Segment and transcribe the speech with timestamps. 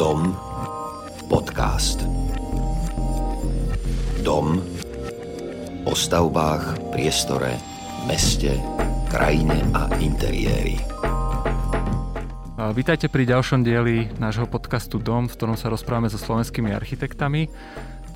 [0.00, 0.32] Dom
[1.28, 2.08] podcast.
[4.24, 4.56] Dom
[5.84, 7.60] o stavbách, priestore,
[8.08, 8.56] meste,
[9.12, 10.80] krajine a interiéri.
[12.72, 17.52] Vítajte pri ďalšom dieli nášho podcastu Dom, v ktorom sa rozprávame so slovenskými architektami.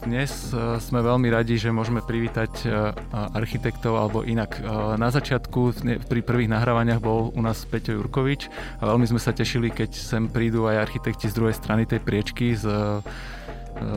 [0.04, 2.92] Dnes e, sme veľmi radi, že môžeme privítať e,
[3.32, 4.68] architektov, alebo inak e,
[5.00, 8.52] na začiatku pri prvých nahrávaniach bol u nás Peťo Jurkovič
[8.84, 12.52] a veľmi sme sa tešili, keď sem prídu aj architekti z druhej strany tej priečky
[12.52, 12.68] z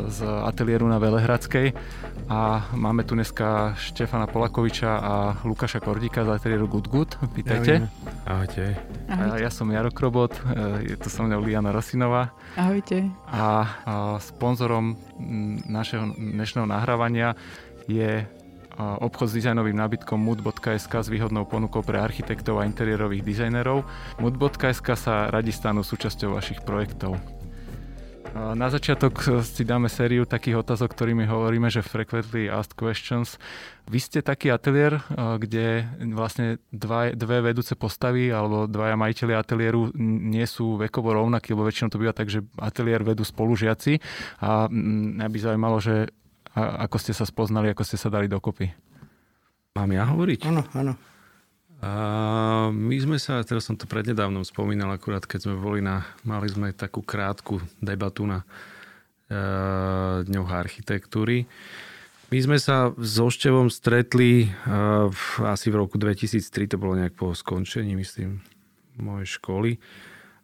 [0.07, 1.73] z ateliéru na Velehradskej
[2.27, 5.13] a máme tu dneska Štefana Polakoviča a
[5.47, 7.11] Lukáša Kordika z ateliéru Good Good.
[7.35, 7.87] Vítajte.
[8.27, 8.65] Ahojte.
[9.07, 9.39] Ahojte.
[9.43, 10.41] Ja som Jaro Krobot, e,
[10.91, 12.35] je tu so mnou Liana Rosinová.
[12.59, 13.07] Ahojte.
[13.31, 13.45] A, a
[14.19, 14.99] sponzorom
[15.69, 17.37] našeho dnešného nahrávania
[17.87, 18.27] je
[18.77, 23.81] obchod s dizajnovým nábytkom mood.sk s výhodnou ponukou pre architektov a interiérových dizajnerov.
[24.21, 27.17] Mood.sk sa radi stanú súčasťou vašich projektov.
[28.35, 33.39] Na začiatok si dáme sériu takých otázok, ktorými hovoríme, že frequently asked questions.
[33.87, 34.99] Vy ste taký ateliér,
[35.39, 41.65] kde vlastne dva, dve vedúce postavy alebo dvaja majiteľi ateliéru nie sú vekovo rovnakí, lebo
[41.65, 43.99] väčšinou to býva tak, že ateliér vedú spolužiaci
[44.43, 46.11] a mňa by zaujímalo, že
[46.57, 48.69] ako ste sa spoznali, ako ste sa dali dokopy.
[49.77, 50.39] Mám ja hovoriť?
[50.49, 50.93] Áno, áno.
[51.77, 51.93] A
[52.73, 56.73] my sme sa, teraz som to prednedávnom spomínal, akurát keď sme boli na, mali sme
[56.73, 61.45] takú krátku debatu na uh, dňoch architektúry.
[62.33, 67.13] My sme sa so Števom stretli uh, v, asi v roku 2003, to bolo nejak
[67.13, 68.41] po skončení, myslím,
[68.97, 69.77] mojej školy.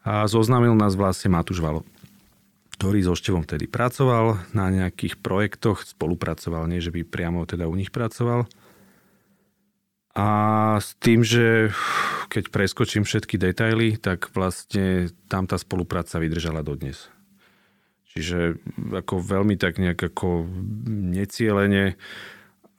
[0.05, 1.81] A zoznámil nás vlastne Matúš Valo,
[2.77, 7.73] ktorý so Števom vtedy pracoval na nejakých projektoch, spolupracoval, nie že by priamo teda u
[7.73, 8.45] nich pracoval.
[10.13, 10.27] A
[10.77, 11.73] s tým, že
[12.29, 17.09] keď preskočím všetky detaily, tak vlastne tam tá spolupráca vydržala dodnes.
[18.13, 18.61] Čiže
[18.93, 20.45] ako veľmi tak nejak ako
[21.17, 21.97] necielene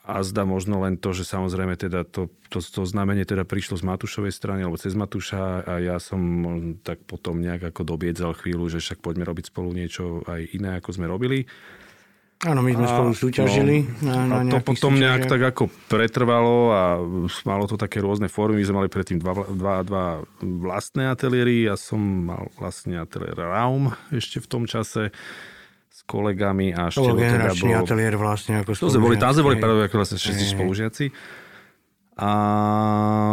[0.05, 3.89] a zdá možno len to, že samozrejme teda to, to, to znamenie teda prišlo z
[3.89, 6.20] Matúšovej strany alebo cez Matúša a ja som
[6.86, 10.90] tak potom nejak ako dobiedzal chvíľu, že však poďme robiť spolu niečo aj iné, ako
[10.92, 11.48] sme robili.
[12.44, 13.77] Áno, my sme a, spolu súťažili.
[14.05, 15.00] No, na, na a to potom súťažiach.
[15.00, 16.82] nejak tak ako pretrvalo a
[17.48, 18.60] malo to také rôzne formy.
[18.60, 20.05] My sme mali predtým dva, dva, dva
[20.40, 21.64] vlastné ateliéry.
[21.64, 25.08] Ja som mal vlastne ateliér Raum ešte v tom čase
[25.88, 27.72] s kolegami a ešte teda bol...
[27.80, 31.06] ateliér vlastne ako to boli, Tam sme boli práve ako vlastne všetci spolužiaci.
[32.14, 32.30] A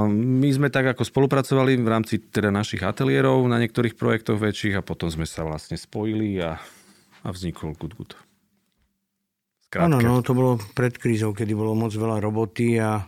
[0.09, 4.81] my sme tak ako spolupracovali v rámci teda našich ateliérov na niektorých projektoch väčších a
[4.81, 6.57] potom sme sa vlastne spojili a,
[7.21, 8.31] a vznikol Good Good.
[9.71, 13.07] Áno, no, to bolo pred krízou, kedy bolo moc veľa roboty a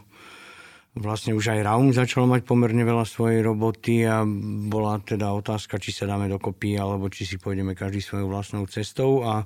[0.95, 4.23] vlastne už aj Raum začal mať pomerne veľa svojej roboty a
[4.71, 9.27] bola teda otázka, či sa dáme dokopy, alebo či si pôjdeme každý svojou vlastnou cestou
[9.27, 9.43] a,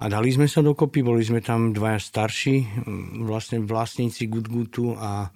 [0.00, 2.88] a dali sme sa dokopy, boli sme tam dvaja starší,
[3.22, 5.30] vlastne vlastníci Gutgutu a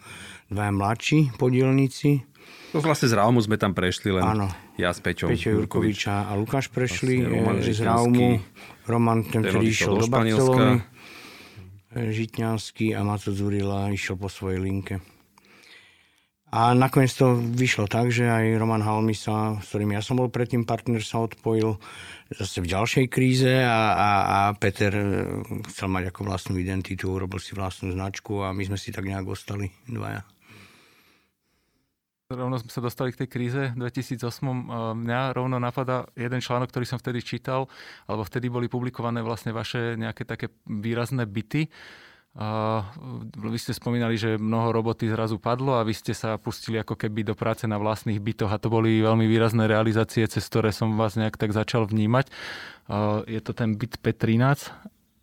[0.50, 2.33] dvaja mladší podielníci.
[2.74, 4.50] No vlastne z Raumu sme tam prešli len Áno.
[4.74, 5.30] ja s Peťom.
[5.30, 8.42] Peťo Jurkoviča a Lukáš prešli vlastne z Raumu
[8.90, 10.82] Roman ten vtedy išiel do, do Barcelony,
[11.94, 14.98] Žitňanský a Maco Zurila išiel po svojej linke.
[16.50, 20.66] A nakoniec to vyšlo tak, že aj Roman Halmisa, s ktorým ja som bol predtým
[20.66, 21.78] partner, sa odpojil
[22.30, 25.06] zase v ďalšej kríze a, a, a Peter e,
[25.70, 29.26] chcel mať ako vlastnú identitu, urobil si vlastnú značku a my sme si tak nejak
[29.26, 30.22] ostali dvaja
[32.34, 34.20] rovno sme sa dostali k tej kríze 2008.
[34.98, 37.70] Mňa rovno napadá jeden článok, ktorý som vtedy čítal,
[38.10, 41.70] alebo vtedy boli publikované vlastne vaše nejaké také výrazné byty.
[42.34, 42.82] Uh,
[43.38, 47.22] vy ste spomínali, že mnoho roboty zrazu padlo a vy ste sa pustili ako keby
[47.22, 51.14] do práce na vlastných bytoch a to boli veľmi výrazné realizácie, cez ktoré som vás
[51.14, 52.34] nejak tak začal vnímať.
[52.90, 54.66] Uh, je to ten byt P13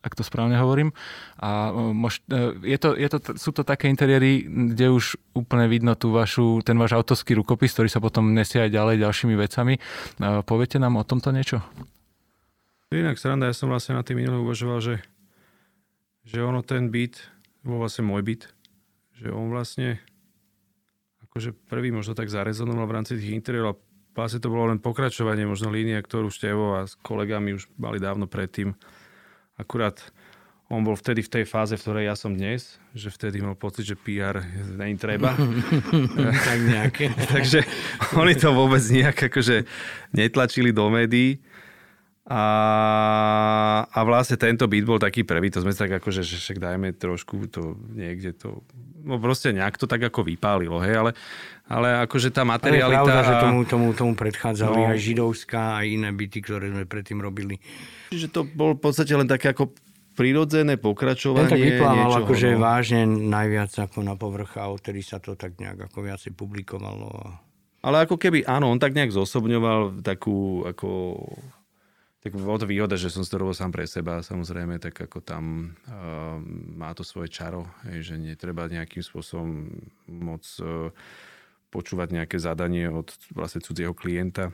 [0.01, 0.97] ak to správne hovorím.
[1.37, 5.69] A e, mož, e, je to, je to, sú to také interiéry, kde už úplne
[5.69, 9.77] vidno tú vašu, ten váš autorský rukopis, ktorý sa potom nesie aj ďalej ďalšími vecami.
[9.77, 9.81] E,
[10.41, 11.61] poviete nám o tomto niečo?
[12.91, 14.95] Inak sranda, ja som vlastne na tým minulý uvažoval, že,
[16.27, 17.23] že ono ten byt,
[17.63, 18.41] bol vlastne môj byt,
[19.21, 20.01] že on vlastne
[21.31, 23.79] akože prvý možno tak zarezonoval v rámci tých interiérov a
[24.11, 28.27] vlastne to bolo len pokračovanie, možno línia, ktorú Števo a s kolegami už mali dávno
[28.27, 28.75] predtým
[29.61, 30.01] Akurát
[30.71, 33.83] on bol vtedy v tej fáze, v ktorej ja som dnes, že vtedy mal pocit,
[33.83, 34.39] že PR
[34.79, 35.35] není treba.
[36.47, 37.11] tak nejaké.
[37.35, 37.67] Takže
[38.15, 39.67] oni to vôbec nejak akože
[40.15, 41.43] netlačili do médií.
[42.21, 42.43] A,
[43.89, 47.49] a vlastne tento byt bol taký prvý, to sme tak ako, že, však dajme trošku
[47.49, 48.61] to niekde to,
[49.01, 51.11] no proste nejak to tak ako vypálilo, hej, ale,
[51.65, 52.85] ale akože tá materialita...
[52.85, 56.69] Ale je pravda, že tomu, tomu, tomu predchádzali no, aj židovská, aj iné byty, ktoré
[56.69, 57.57] sme predtým robili.
[58.13, 59.73] Čiže to bol v podstate len také ako
[60.13, 61.49] prirodzené pokračovanie.
[61.49, 62.61] Ten tak vyplával akože no.
[62.61, 67.09] vážne najviac ako na povrch a odtedy sa to tak nejak ako viacej publikovalo.
[67.81, 71.17] Ale ako keby, áno, on tak nejak zosobňoval takú ako
[72.21, 75.25] tak o to výhoda, že som si to robil sám pre seba, samozrejme, tak ako
[75.25, 76.37] tam uh,
[76.77, 79.73] má to svoje čaro, že netreba nejakým spôsobom
[80.05, 80.93] moc uh,
[81.73, 84.53] počúvať nejaké zadanie od vlastne cudzieho klienta.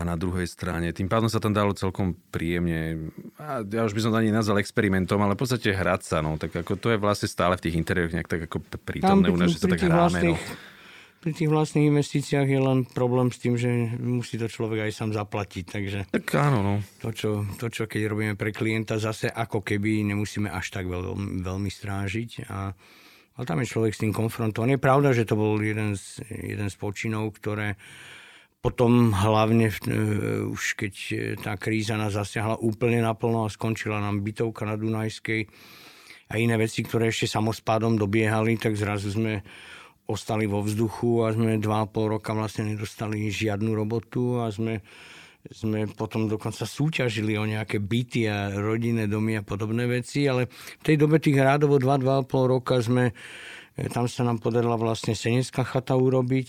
[0.00, 4.00] A na druhej strane, tým pádom sa tam dalo celkom príjemne, a ja už by
[4.00, 7.02] som to ani nazval experimentom, ale v podstate hrať sa, no, tak ako to je
[7.02, 10.32] vlastne stále v tých interiéroch nejak tak ako prítomné u nás, že sa tak hráme,
[10.32, 10.40] no
[11.20, 13.68] pri tých vlastných investíciách je len problém s tým, že
[14.00, 15.64] musí to človek aj sám zaplatiť.
[15.68, 16.74] Takže tak áno, no.
[17.04, 21.12] To čo, to, čo keď robíme pre klienta, zase ako keby nemusíme až tak veľ,
[21.44, 22.48] veľmi strážiť.
[22.48, 22.72] A,
[23.36, 24.80] ale tam je človek s tým konfrontovaný.
[24.80, 27.76] Je pravda, že to bol jeden z, jeden z počinov, ktoré
[28.64, 30.94] potom hlavne, uh, už keď
[31.40, 35.48] tá kríza nás zasiahla úplne naplno a skončila nám bytovka na Dunajskej
[36.32, 39.44] a iné veci, ktoré ešte samospádom dobiehali, tak zrazu sme
[40.10, 44.82] ostali vo vzduchu a sme dva a pol roka vlastne nedostali žiadnu robotu a sme,
[45.46, 50.82] sme potom dokonca súťažili o nejaké byty a rodinné domy a podobné veci, ale v
[50.82, 53.14] tej dobe tých rádovo 2-2,5 roka sme,
[53.78, 56.48] e, tam sa nám podarila vlastne senecká chata urobiť,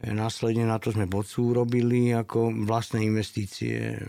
[0.00, 4.00] e, následne na to sme bocu urobili ako vlastné investície.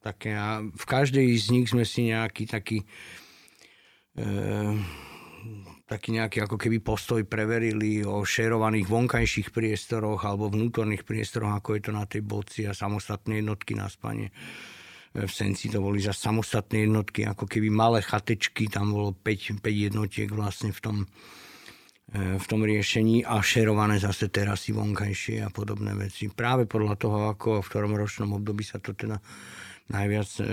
[0.00, 2.82] Také a v každej z nich sme si nejaký taký
[4.16, 4.26] e,
[5.86, 11.82] taký nejaký ako keby postoj preverili o šerovaných vonkajších priestoroch alebo vnútorných priestoroch, ako je
[11.86, 14.34] to na tej boci a samostatné jednotky na spanie.
[15.16, 19.86] V Senci to boli za samostatné jednotky, ako keby malé chatečky, tam bolo 5, 5
[19.88, 20.96] jednotiek vlastne v tom,
[22.12, 26.28] e, v tom riešení a šerované zase terasy vonkajšie a podobné veci.
[26.28, 29.16] Práve podľa toho, ako v ktorom ročnom období sa to teda
[29.86, 30.44] najviac e,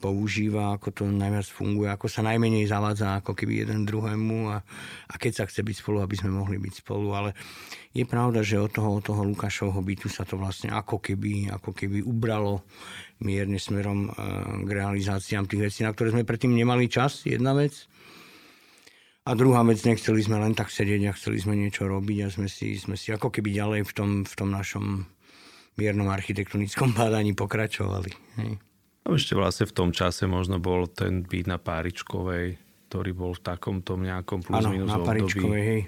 [0.00, 4.64] používa, ako to najviac funguje, ako sa najmenej zavádza ako keby jeden druhému a,
[5.12, 7.12] a keď sa chce byť spolu, aby sme mohli byť spolu.
[7.12, 7.36] Ale
[7.92, 11.76] je pravda, že od toho, od toho Lukášovho bytu sa to vlastne ako keby, ako
[11.76, 12.64] keby ubralo
[13.20, 14.10] mierne smerom e,
[14.64, 17.76] k realizáciám tých vecí, na ktoré sme predtým nemali čas, jedna vec.
[19.28, 22.48] A druhá vec, nechceli sme len tak sedieť a chceli sme niečo robiť a sme
[22.48, 25.04] si, sme si ako keby ďalej v tom, v tom našom
[25.76, 28.16] miernom architektonickom bádaní pokračovali.
[28.40, 28.67] Hej.
[29.08, 32.60] A ešte vlastne v tom čase možno bol ten byt na Páričkovej,
[32.92, 35.82] ktorý bol v takomto nejakom plus ano, minus na Páričkovej, hej.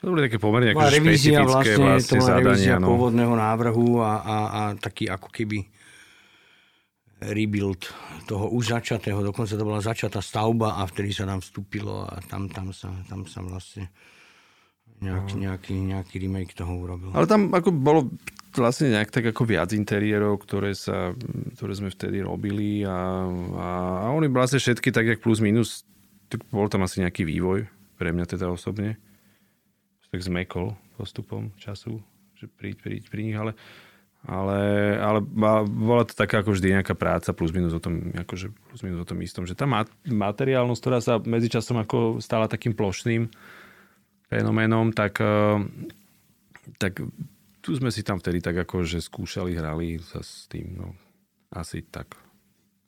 [0.00, 2.40] To boli také pomerne akože revízia vlastne, vlastne to zadania.
[2.40, 2.88] revízia no.
[2.88, 5.60] pôvodného návrhu a, a, a taký ako keby
[7.20, 7.84] rebuild
[8.24, 12.48] toho už začatého, dokonca to bola začatá stavba a vtedy sa nám vstúpilo a tam,
[12.48, 13.92] tam, sa, tam sa vlastne
[15.00, 15.40] nejaký, no.
[15.48, 17.10] nejaký, nejaký remake toho urobil.
[17.16, 18.12] Ale tam ako bolo
[18.52, 21.16] vlastne nejak tak ako viac interiérov, ktoré, sa,
[21.56, 23.26] ktoré sme vtedy robili a,
[23.56, 23.68] a,
[24.04, 25.88] a oni vlastne všetky tak jak plus minus,
[26.28, 27.66] tak bol tam asi nejaký vývoj
[27.96, 29.00] pre mňa teda osobne.
[30.10, 32.02] Tak zmekol postupom času,
[32.34, 33.54] že príď, príď pri nich, ale,
[34.26, 34.58] ale,
[34.98, 35.22] ale
[35.64, 39.06] bola to taká ako vždy nejaká práca plus minus o tom, akože plus minus o
[39.06, 39.70] tom istom, že tá
[40.04, 43.30] materiálnosť, ktorá sa medzičasom ako stala takým plošným
[44.30, 45.58] fenoménom, tak, eh,
[46.78, 47.02] tak
[47.60, 50.94] tu sme si tam vtedy tak ako, že skúšali, hrali sa s tým, no
[51.50, 52.14] asi tak.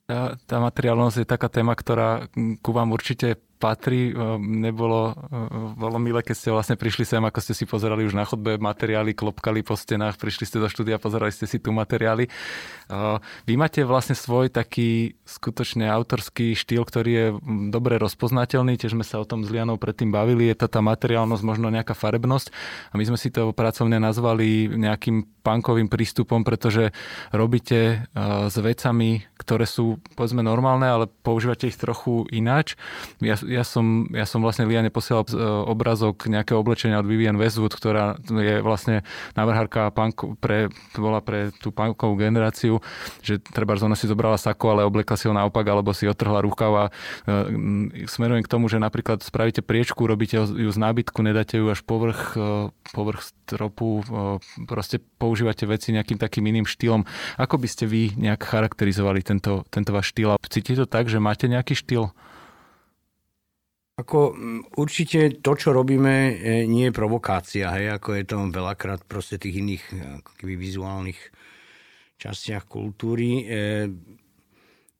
[0.07, 2.27] Tá, tá materiálnosť je taká téma, ktorá
[2.59, 4.11] ku vám určite patrí.
[4.11, 8.11] Ehm, nebolo, ehm, bolo milé, keď ste vlastne prišli sem, ako ste si pozerali už
[8.11, 12.27] na chodbe materiály, klopkali po stenách, prišli ste do štúdia, pozerali ste si tu materiály.
[12.27, 17.27] Ehm, vy máte vlastne svoj taký skutočne autorský štýl, ktorý je
[17.71, 21.43] dobre rozpoznateľný, tiež sme sa o tom s Lianou predtým bavili, je to tá materiálnosť,
[21.47, 22.51] možno nejaká farebnosť
[22.91, 26.95] a my sme si to pracovne nazvali nejakým punkovým prístupom, pretože
[27.35, 28.07] robíte
[28.47, 32.79] s vecami, ktoré sú povedzme normálne, ale používate ich trochu ináč.
[33.19, 35.37] Ja, ja, som, ja som vlastne Liane posielal e,
[35.69, 39.05] obrazok nejakého oblečenia od Vivian Westwood, ktorá je vlastne
[39.37, 42.81] návrhárka punk, pre, bola pre tú punkovú generáciu,
[43.21, 46.71] že treba ona si zobrala sako, ale oblekla si ho naopak, alebo si otrhla rukav
[46.73, 46.91] a e,
[48.09, 52.33] smerujem k tomu, že napríklad spravíte priečku, robíte ju z nábytku, nedáte ju až povrch,
[52.33, 54.03] e, povrch stropu, e,
[54.65, 57.05] proste používate veci nejakým takým iným štýlom.
[57.37, 60.39] Ako by ste vy nejak charakterizovali tento, tento váš štýl?
[60.47, 62.15] Cítite to tak, že máte nejaký štýl?
[63.93, 64.33] Ako
[64.73, 66.33] určite to, čo robíme, e,
[66.65, 69.83] nie je provokácia, hej, ako je to veľakrát proste tých iných
[70.17, 71.19] ako keby vizuálnych
[72.17, 73.45] častiach kultúry.
[73.45, 73.85] E,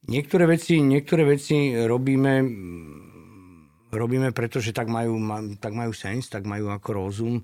[0.05, 2.33] niektoré, veci, niektoré veci robíme,
[3.89, 5.17] robíme preto, že tak majú,
[5.57, 7.41] tak majú sens, tak majú ako rozum.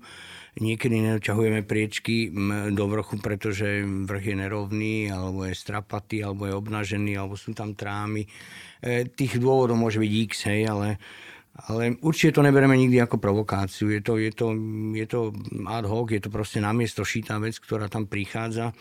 [0.54, 2.30] Niekedy nedoťahujeme priečky
[2.70, 7.74] do vrchu, pretože vrch je nerovný, alebo je strapatý, alebo je obnažený, alebo sú tam
[7.74, 8.22] trámy.
[8.86, 10.88] E, tých dôvodov môže byť x, hej, ale,
[11.68, 13.92] ale určite to nebereme nikdy ako provokáciu.
[13.92, 14.56] Je to, je to,
[14.96, 15.34] je to
[15.68, 18.72] ad hoc, je to proste namiesto šitá vec, ktorá tam prichádza.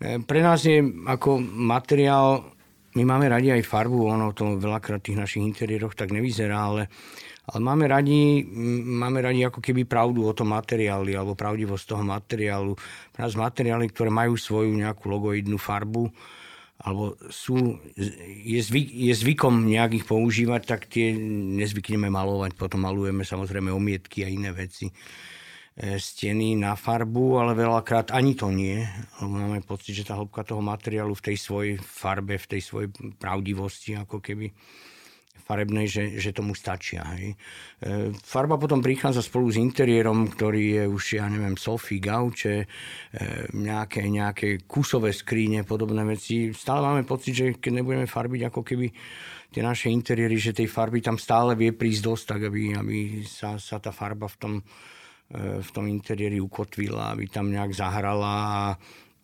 [0.00, 2.50] E, pre nás je ako materiál,
[2.98, 6.82] my máme radi aj farbu, ono to veľakrát v tých našich interiéroch tak nevyzerá, ale
[7.50, 8.46] ale máme radi,
[8.86, 12.78] máme radi ako keby pravdu o tom materiáli alebo pravdivosť toho materiálu.
[13.10, 16.06] Pre nás materiály, ktoré majú svoju nejakú logoidnú farbu,
[16.80, 17.76] alebo sú,
[18.44, 21.12] je, zvyk, je zvykom nejakých používať, tak tie
[21.60, 22.56] nezvykneme malovať.
[22.56, 24.94] Potom malujeme samozrejme omietky a iné veci e,
[26.00, 28.80] steny na farbu, ale veľakrát ani to nie.
[29.20, 32.88] Lebo máme pocit, že tá hĺbka toho materiálu v tej svojej farbe, v tej svojej
[33.20, 34.48] pravdivosti, ako keby
[35.50, 37.02] farebnej, že, že tomu stačia.
[37.18, 37.34] Hej.
[37.34, 42.66] E, farba potom prichádza spolu s interiérom, ktorý je už, ja neviem, sofy, gauče, e,
[43.58, 46.54] nejaké, nejaké kusové skríne, podobné veci.
[46.54, 48.86] Stále máme pocit, že keď nebudeme farbiť ako keby
[49.50, 53.58] tie naše interiéry, že tej farby tam stále vie prísť dosť, tak aby, aby sa,
[53.58, 54.52] sa tá farba v tom,
[55.34, 58.62] e, v tom interiéri ukotvila, aby tam nejak zahrala a,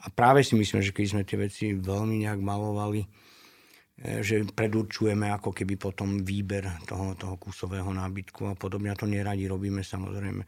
[0.02, 3.25] a práve si myslím, že keď sme tie veci veľmi nejak malovali,
[3.96, 8.92] že predurčujeme ako keby potom výber toho, toho kusového nábytku a podobne.
[8.92, 10.44] A to neradi robíme samozrejme.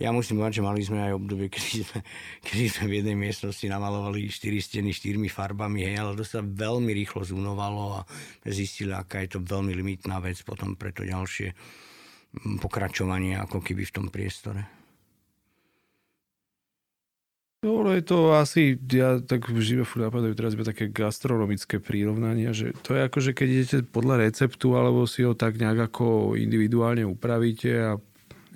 [0.00, 2.00] Ja musím povedať, že mali sme aj obdobie, kedy sme,
[2.40, 6.96] kedy sme v jednej miestnosti namalovali štyri steny štyrmi farbami, hej, ale to sa veľmi
[6.96, 8.06] rýchlo zunovalo a
[8.48, 11.52] zistili, aká je to veľmi limitná vec potom pre to ďalšie
[12.62, 14.81] pokračovanie ako keby v tom priestore.
[17.62, 22.74] No, je to asi, ja tak živé furt napadajú teraz iba také gastronomické prírovnania, že
[22.82, 27.06] to je ako, že keď idete podľa receptu, alebo si ho tak nejak ako individuálne
[27.06, 27.90] upravíte a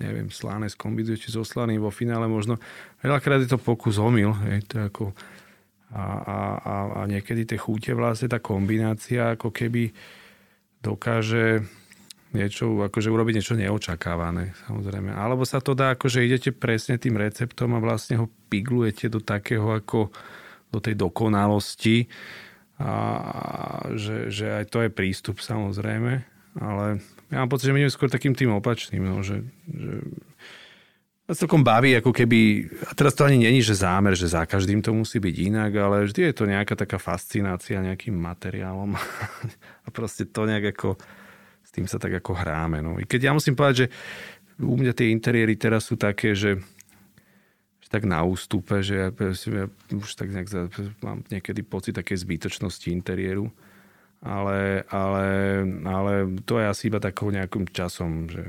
[0.03, 2.59] neviem, sláne skombinujete so slaným vo finále možno.
[2.99, 5.15] Veľakrát je to pokus omyl, hej, to ako
[5.95, 9.95] a, a, a, a niekedy tie chúte vlastne tá kombinácia ako keby
[10.83, 11.63] dokáže
[12.35, 15.15] niečo, akože urobiť niečo neočakávané, samozrejme.
[15.15, 19.71] Alebo sa to dá, akože idete presne tým receptom a vlastne ho piglujete do takého
[19.71, 20.11] ako
[20.71, 22.11] do tej dokonalosti.
[22.77, 22.93] A
[23.97, 26.21] že, že aj to je prístup samozrejme,
[26.61, 26.85] ale
[27.33, 30.05] ja mám pocit, že my ideme skôr takým tým opačným, no, že, že
[31.27, 34.79] ma celkom baví, ako keby, a teraz to ani není, že zámer, že za každým
[34.79, 38.95] to musí byť inak, ale vždy je to nejaká taká fascinácia nejakým materiálom.
[39.85, 40.95] A proste to nejak ako
[41.77, 42.81] tým sa tak ako hráme.
[42.81, 42.97] No.
[42.97, 43.87] I keď ja musím povedať, že
[44.57, 46.57] u mňa tie interiéry teraz sú také, že,
[47.93, 50.65] tak na ústupe, že ja, ja už tak nejak za,
[51.05, 53.53] mám niekedy pocit také zbytočnosti interiéru.
[54.17, 55.27] Ale, ale,
[55.85, 58.41] ale to je asi iba takou nejakým časom, že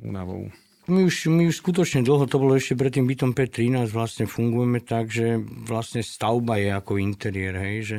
[0.00, 0.48] únavou.
[0.88, 4.80] My už, my už skutočne dlho, to bolo ešte pred tým bytom P13, vlastne fungujeme
[4.80, 5.36] tak, že
[5.68, 7.98] vlastne stavba je ako interiér, hej, že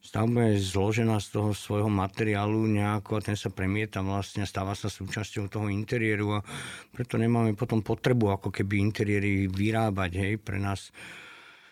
[0.00, 4.88] stavba je zložená z toho svojho materiálu nejako a ten sa premieta vlastne, stáva sa
[4.88, 6.44] súčasťou toho interiéru a
[6.90, 10.88] preto nemáme potom potrebu ako keby interiéry vyrábať, hej, pre nás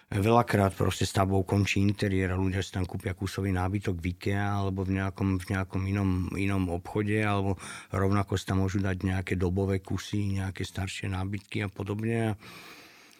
[0.09, 4.81] veľakrát proste stavbou končí interiér a ľudia si tam kúpia kúsový nábytok v IKEA alebo
[4.81, 7.61] v nejakom, v nejakom inom, inom obchode alebo
[7.93, 12.41] rovnako si tam môžu dať nejaké dobové kusy, nejaké staršie nábytky a podobne.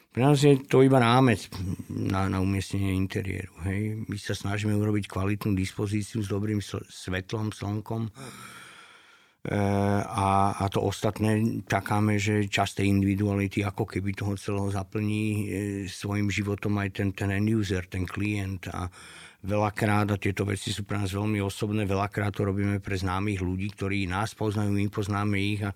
[0.09, 1.45] Pre nás je to iba rámec
[1.89, 3.53] na, na umiestnenie interiéru.
[3.69, 4.09] Hej.
[4.09, 8.09] My sa snažíme urobiť kvalitnú dispozíciu s dobrým svetlom, slnkom.
[8.09, 8.11] E,
[10.03, 15.43] a, a to ostatné takáme, že časť tej individuality ako keby toho celého zaplní e,
[15.85, 18.89] svojim životom aj ten, ten end user, ten klient a
[19.45, 23.71] veľakrát, a tieto veci sú pre nás veľmi osobné, veľakrát to robíme pre známych ľudí,
[23.77, 25.71] ktorí nás poznajú, my poznáme ich a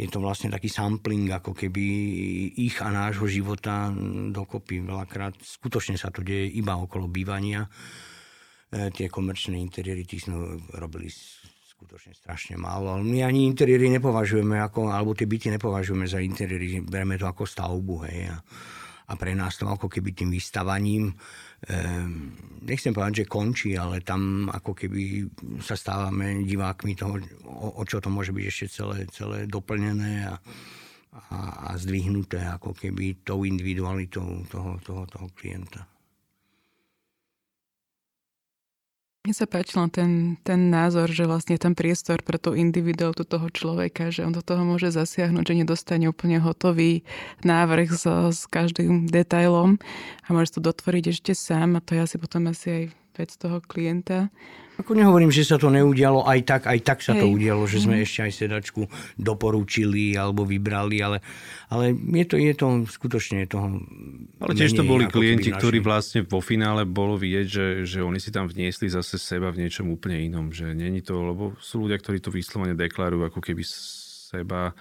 [0.00, 1.84] je to vlastne taký sampling ako keby
[2.56, 3.92] ich a nášho života
[4.32, 4.80] dokopy.
[4.80, 7.68] Veľakrát skutočne sa to deje iba okolo bývania.
[8.72, 11.12] E, tie komerčné interiéry, tí sme robili
[11.76, 12.96] skutočne strašne málo.
[12.96, 17.44] Ale my ani interiéry nepovažujeme ako, alebo tie byty nepovažujeme za interiéry, bereme to ako
[17.44, 18.08] stavbu.
[18.08, 18.32] Hej.
[18.32, 18.36] A,
[19.04, 21.12] a pre nás to ako keby tým vystavaním
[22.64, 25.28] nechcem povedať, že končí, ale tam ako keby
[25.60, 30.34] sa stávame divákmi toho, o, o čo to môže byť ešte celé, celé doplnené a,
[31.30, 31.38] a,
[31.68, 35.84] a zdvihnuté ako keby tou individualitou toho, toho, toho klienta.
[39.20, 44.08] Mne sa páčil ten, ten názor, že vlastne ten priestor pre tú individualitu toho človeka,
[44.08, 47.04] že on do toho môže zasiahnuť, že nedostane úplne hotový
[47.44, 49.76] návrh s, s každým detailom
[50.24, 52.84] a môže to dotvoriť ešte sám a to je asi potom asi aj
[53.20, 54.32] vec toho klienta.
[54.80, 57.20] Ako nehovorím, že sa to neudialo, aj tak, aj tak sa Hej.
[57.20, 58.04] to udialo, že sme mm.
[58.08, 58.82] ešte aj sedačku
[59.20, 61.20] doporučili alebo vybrali, ale,
[61.68, 63.76] ale je, to, je to skutočne toho
[64.40, 68.32] Ale tiež to boli klienti, ktorí vlastne vo finále bolo vidieť, že, že oni si
[68.32, 72.24] tam vniesli zase seba v niečom úplne inom, že není to, lebo sú ľudia, ktorí
[72.24, 74.72] to vyslovene deklarujú ako keby seba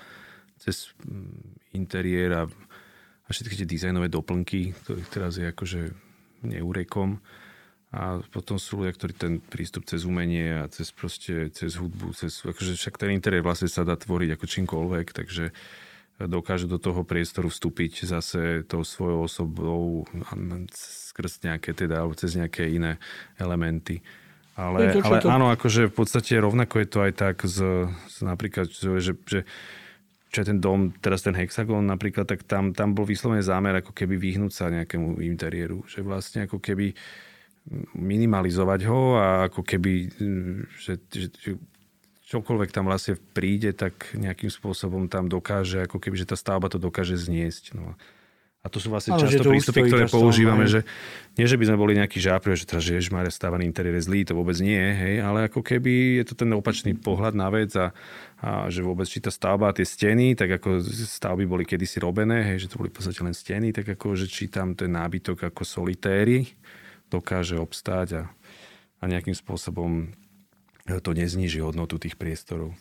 [0.55, 5.81] cez mm, interiér a, a všetky tie dizajnové doplnky, ktorých teraz je akože
[6.47, 7.19] neúrekom
[7.89, 12.45] a potom sú ľudia, ktorí ten prístup cez umenie a cez proste, cez hudbu, cez,
[12.45, 15.49] akože však ten interiér vlastne sa dá tvoriť ako čímkoľvek, takže
[16.27, 20.03] dokážu do toho priestoru vstúpiť zase tou svojou osobou
[20.75, 22.99] skrz nejaké teda, alebo cez nejaké iné
[23.39, 24.03] elementy.
[24.59, 28.67] Ale, to, ale áno, akože v podstate rovnako je to aj tak z, z napríklad,
[28.67, 29.39] že, že
[30.29, 33.95] čo je ten dom, teraz ten hexagón napríklad, tak tam, tam bol vyslovene zámer ako
[33.95, 35.87] keby vyhnúť sa nejakému interiéru.
[35.87, 36.91] Že vlastne ako keby
[37.93, 39.91] minimalizovať ho a ako keby,
[40.81, 41.59] že, že,
[42.29, 46.77] čokoľvek tam vlastne príde, tak nejakým spôsobom tam dokáže, ako keby, že tá stavba to
[46.77, 47.73] dokáže zniesť.
[47.73, 47.97] No.
[48.59, 50.83] A to sú vlastne Ale často prístupy, ktoré používame, že
[51.39, 54.27] nie, že by sme boli nejaký žápri, že teraz, že ježišmarja, stávaný interiér je zlý,
[54.27, 57.95] to vôbec nie, hej, ale ako keby je to ten opačný pohľad na vec a,
[58.43, 62.67] a že vôbec či tá stavba, tie steny, tak ako stavby boli kedysi robené, hej,
[62.67, 65.63] že to boli v podstate len steny, tak ako, že či tam ten nábytok ako
[65.63, 66.43] solitéry,
[67.09, 68.23] dokáže obstáť a,
[69.01, 70.13] a nejakým spôsobom
[70.85, 72.73] to nezniží hodnotu tých priestorov.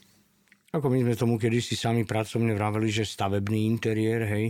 [0.72, 4.46] Ako my sme tomu kedysi sami pracovne vraveli, že stavebný interiér, hej,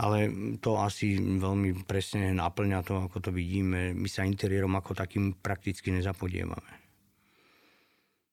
[0.00, 0.28] ale
[0.60, 3.96] to asi veľmi presne naplňa to, ako to vidíme.
[3.96, 6.85] My sa interiérom ako takým prakticky nezapodievame.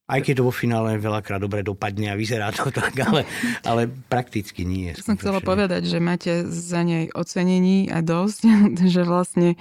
[0.03, 3.23] Aj keď to vo finále veľakrát dobre dopadne a vyzerá to tak, ale,
[3.63, 4.91] ale prakticky nie.
[4.99, 8.41] Som chcela povedať, že máte za nej ocenení a dosť,
[8.93, 9.55] že vlastne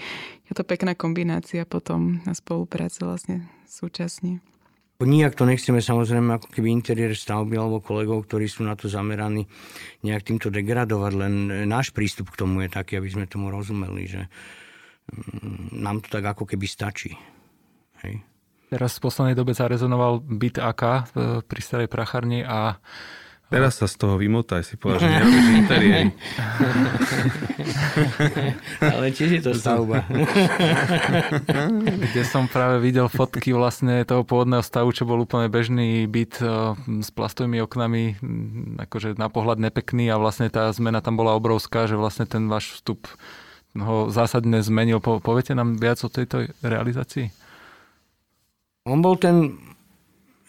[0.50, 4.42] je to pekná kombinácia potom na spolupráce vlastne súčasne.
[5.02, 9.50] Nijak to nechceme samozrejme ako keby interiér stavby alebo kolegov, ktorí sú na to zameraní
[10.06, 11.34] nejak týmto degradovať, len
[11.66, 14.22] náš prístup k tomu je taký, aby sme tomu rozumeli, že
[15.10, 17.18] mm, nám to tak ako keby stačí.
[18.06, 18.22] Hej.
[18.72, 21.00] Teraz v poslednej dobe zarezonoval byt AK e,
[21.44, 22.80] pri starej pracharni a
[23.52, 26.08] Teraz sa z toho vymotaj, si povedal, že nerobíš interiéry.
[28.96, 30.08] Ale tiež je to stavba.
[32.08, 36.72] Kde som práve videl fotky vlastne toho pôvodného stavu, čo bol úplne bežný byt e,
[37.04, 38.16] s plastovými oknami,
[38.88, 42.80] akože na pohľad nepekný a vlastne tá zmena tam bola obrovská, že vlastne ten váš
[42.80, 43.04] vstup
[43.76, 45.04] ho zásadne zmenil.
[45.04, 47.41] Po, poviete nám viac o tejto realizácii?
[48.82, 49.62] On bol ten,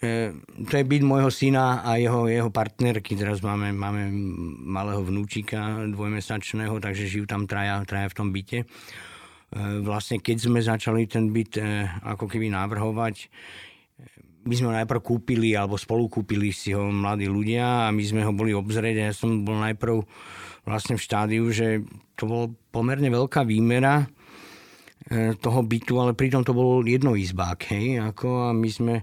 [0.02, 0.34] e,
[0.66, 3.14] to je byt môjho syna a jeho, jeho partnerky.
[3.14, 4.10] Teraz máme, máme
[4.66, 8.58] malého vnúčika dvojmesačného, takže žijú tam traja, traja v tom byte.
[8.62, 8.66] E,
[9.86, 13.30] vlastne keď sme začali ten byt e, ako keby navrhovať,
[14.44, 18.26] my sme ho najprv kúpili, alebo spolu kúpili si ho mladí ľudia a my sme
[18.26, 20.04] ho boli obzrieť a ja som bol najprv
[20.66, 21.86] vlastne v štádiu, že
[22.18, 24.23] to bol pomerne veľká výmera E,
[25.12, 28.94] toho bytu, ale pritom to bol jednoizbák, hej, ako a my sme,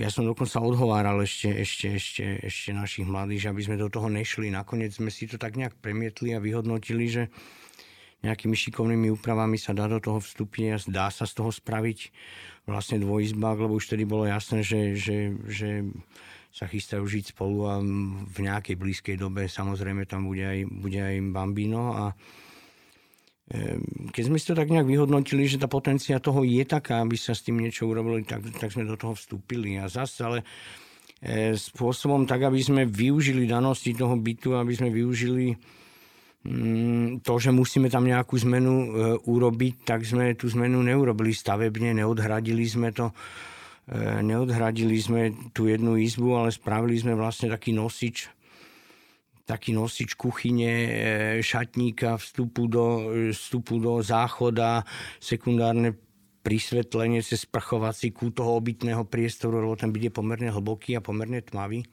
[0.00, 4.48] ja som dokonca odhováral ešte, ešte, ešte, ešte našich mladých, aby sme do toho nešli.
[4.48, 7.22] Nakoniec sme si to tak nejak premietli a vyhodnotili, že
[8.22, 11.98] nejakými šikovnými úpravami sa dá do toho vstúpiť a dá sa z toho spraviť
[12.70, 15.82] vlastne dvojizbák, lebo už tedy bolo jasné, že, že, že
[16.54, 17.82] sa chystajú žiť spolu a
[18.28, 22.04] v nejakej blízkej dobe samozrejme tam bude aj, bude aj bambino a
[24.12, 27.36] keď sme si to tak nejak vyhodnotili, že tá potencia toho je taká, aby sa
[27.36, 29.76] s tým niečo urobilo, tak, tak sme do toho vstúpili.
[29.76, 30.38] A zase ale
[31.20, 35.52] e, spôsobom tak, aby sme využili danosti toho bytu, aby sme využili
[36.48, 38.88] mm, to, že musíme tam nejakú zmenu e,
[39.20, 43.12] urobiť, tak sme tú zmenu neurobili stavebne, neodhradili sme to
[43.84, 48.32] e, neodhradili sme tú jednu izbu, ale spravili sme vlastne taký nosič
[49.44, 50.90] taký nosič kuchyne, e,
[51.42, 52.86] šatníka, vstupu do,
[53.34, 54.86] vstupu do záchoda,
[55.18, 55.94] sekundárne
[56.42, 61.38] prisvetlenie cez sprchovací kút toho obytného priestoru, lebo ten byt je pomerne hlboký a pomerne
[61.38, 61.86] tmavý.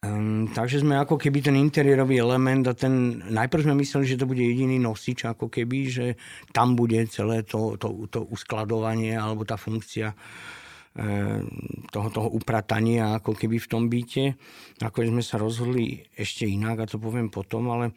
[0.00, 4.24] Um, takže sme ako keby ten interiérový element a ten, najprv sme mysleli, že to
[4.24, 6.06] bude jediný nosič, ako keby, že
[6.56, 10.16] tam bude celé to, to, to uskladovanie alebo tá funkcia
[11.90, 14.34] toho, toho upratania ako keby v tom byte.
[14.82, 17.94] Ako sme sa rozhodli ešte inak, a to poviem potom, ale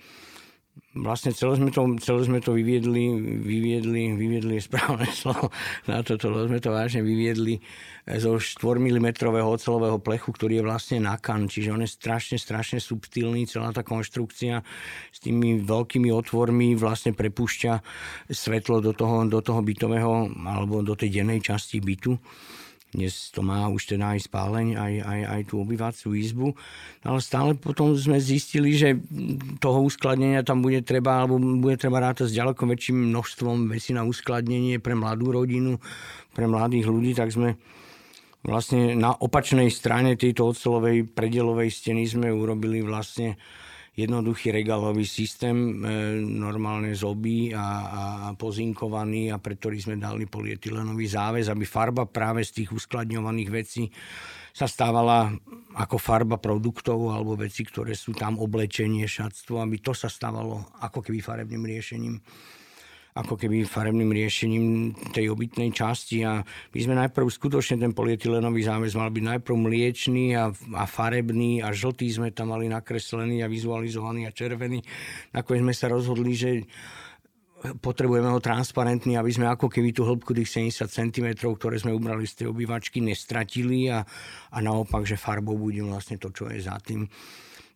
[0.94, 5.50] vlastne celé sme to, celé sme to vyviedli, vyviedli, vyviedli je správne slovo
[5.90, 7.62] na toto, sme to vážne vyviedli
[8.06, 9.08] zo 4 mm
[9.42, 14.62] ocelového plechu, ktorý je vlastne nakan, čiže on je strašne, strašne subtilný, celá tá konštrukcia
[15.10, 17.74] s tými veľkými otvormi vlastne prepúšťa
[18.30, 22.18] svetlo do toho, do toho bytového alebo do tej dennej časti bytu.
[22.94, 26.54] Dnes to má už teda aj spáleň, aj, aj, aj tú obývaciu izbu.
[27.02, 29.02] Ale stále potom sme zistili, že
[29.58, 34.06] toho uskladnenia tam bude treba, alebo bude treba rátať s ďaleko väčším množstvom vecí na
[34.06, 35.82] uskladnenie pre mladú rodinu,
[36.38, 37.58] pre mladých ľudí, tak sme
[38.46, 43.40] vlastne na opačnej strane tejto ocelovej predielovej steny sme urobili vlastne
[43.94, 45.74] jednoduchý regálový systém, e,
[46.18, 48.04] normálne z oby a, a
[48.34, 53.86] pozinkovaný a pre ktorý sme dali polietylenový záväz, aby farba práve z tých uskladňovaných vecí
[54.54, 55.34] sa stávala
[55.78, 61.02] ako farba produktov alebo veci, ktoré sú tam oblečenie, šatstvo, aby to sa stávalo ako
[61.02, 62.18] keby farebným riešením
[63.14, 64.66] ako keby farebným riešením
[65.14, 66.42] tej obytnej časti a
[66.74, 71.70] my sme najprv skutočne ten polietylenový záväz mal byť najprv mliečný a, a farebný a
[71.70, 74.82] žltý sme tam mali nakreslený a vizualizovaný a červený.
[75.30, 76.50] Nakoniec sme sa rozhodli, že
[77.80, 82.28] potrebujeme ho transparentný, aby sme ako keby tú hĺbku tých 70 cm, ktoré sme ubrali
[82.28, 84.04] z tej obývačky, nestratili a,
[84.52, 87.08] a naopak, že farbou bude vlastne to, čo je za tým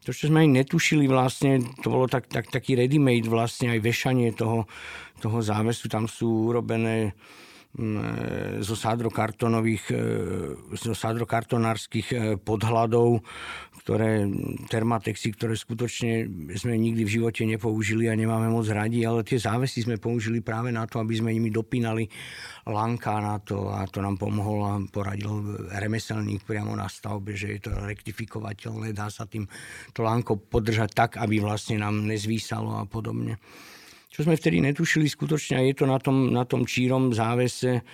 [0.07, 4.31] to, čo sme aj netušili vlastne, to bolo tak, tak, taký ready-made vlastne aj vešanie
[4.31, 4.63] toho,
[5.19, 5.91] toho závesu.
[5.91, 7.11] Tam sú urobené
[7.75, 9.99] mm, zo sádrokartonových, e,
[10.79, 13.19] zo sádrokartonárskych e, podhľadov,
[13.87, 14.27] ktoré,
[14.67, 16.27] termatexy, ktoré skutočne
[16.59, 20.75] sme nikdy v živote nepoužili a nemáme moc radi, ale tie závesy sme použili práve
[20.75, 22.03] na to, aby sme nimi dopínali
[22.67, 27.59] lanka na to a to nám pomohol a poradil remeselník priamo na stavbe, že je
[27.63, 29.47] to rektifikovateľné, dá sa tým
[29.95, 33.39] to lánko podržať tak, aby vlastne nám nezvísalo a podobne.
[34.11, 37.87] Čo sme vtedy netušili skutočne a je to na tom, na tom čírom závese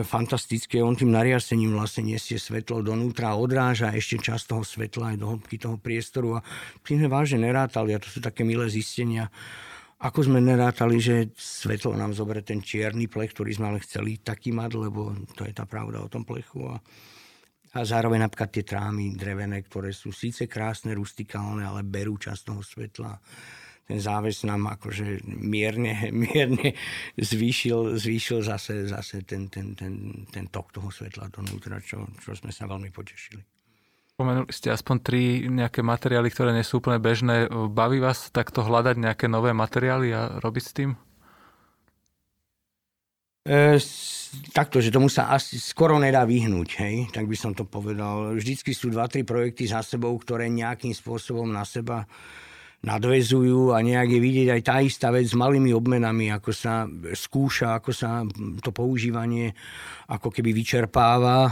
[0.00, 0.80] fantastické.
[0.80, 5.60] On tým nariasením vlastne nesie svetlo donútra odráža ešte časť toho svetla aj do hĺbky
[5.60, 6.44] toho priestoru a
[6.80, 9.28] tým sme vážne nerátali a to sú také milé zistenia.
[10.02, 14.50] Ako sme nerátali, že svetlo nám zoberie ten čierny plech, ktorý sme ale chceli taký
[14.50, 16.66] mať, lebo to je tá pravda o tom plechu.
[16.66, 16.80] A,
[17.76, 22.64] a zároveň napríklad tie trámy drevené, ktoré sú síce krásne, rustikálne, ale berú časť toho
[22.64, 23.14] svetla
[23.92, 26.72] ten záves nám akože mierne, mierne
[27.20, 32.48] zvýšil, zvýšil zase, zase ten, ten, ten, ten tok toho svetla donútra, čo, čo sme
[32.48, 33.44] sa veľmi potešili.
[34.16, 37.48] Spomenuli ste aspoň tri nejaké materiály, ktoré nie sú úplne bežné.
[37.52, 40.90] Baví vás takto hľadať nejaké nové materiály a robiť s tým?
[43.42, 43.76] E,
[44.52, 48.36] takto, že tomu sa asi skoro nedá vyhnúť, hej, tak by som to povedal.
[48.36, 52.04] Vždycky sú dva, tri projekty za sebou, ktoré nejakým spôsobom na seba
[52.82, 56.82] nadvezujú a nejak je vidieť aj tá istá vec s malými obmenami, ako sa
[57.14, 58.26] skúša, ako sa
[58.58, 59.54] to používanie
[60.10, 61.50] ako keby vyčerpáva e,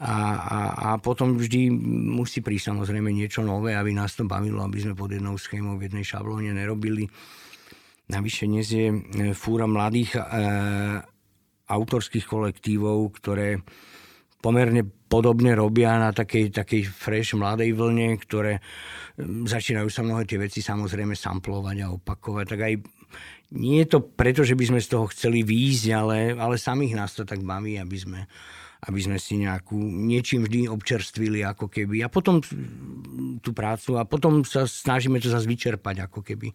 [0.00, 1.68] a, a, a potom vždy
[2.16, 5.92] musí prísť samozrejme niečo nové, aby nás to bavilo, aby sme pod jednou schémou v
[5.92, 7.04] jednej šablóne nerobili.
[8.08, 8.96] Navyše dnes je e,
[9.36, 10.20] fúra mladých e,
[11.68, 13.60] autorských kolektívov, ktoré
[14.40, 18.64] pomerne podobne robia na takej, takej fresh mladej vlne, ktoré
[19.20, 22.46] začínajú sa mnohé tie veci samozrejme samplovať a opakovať.
[22.48, 22.74] Tak aj
[23.50, 27.12] nie je to preto, že by sme z toho chceli výjsť, ale, ale samých nás
[27.12, 28.20] to tak baví, aby sme,
[28.86, 32.06] aby sme si nejakú, niečím vždy občerstvili ako keby.
[32.06, 32.38] A potom
[33.42, 36.54] tú prácu a potom sa snažíme to zase vyčerpať ako keby.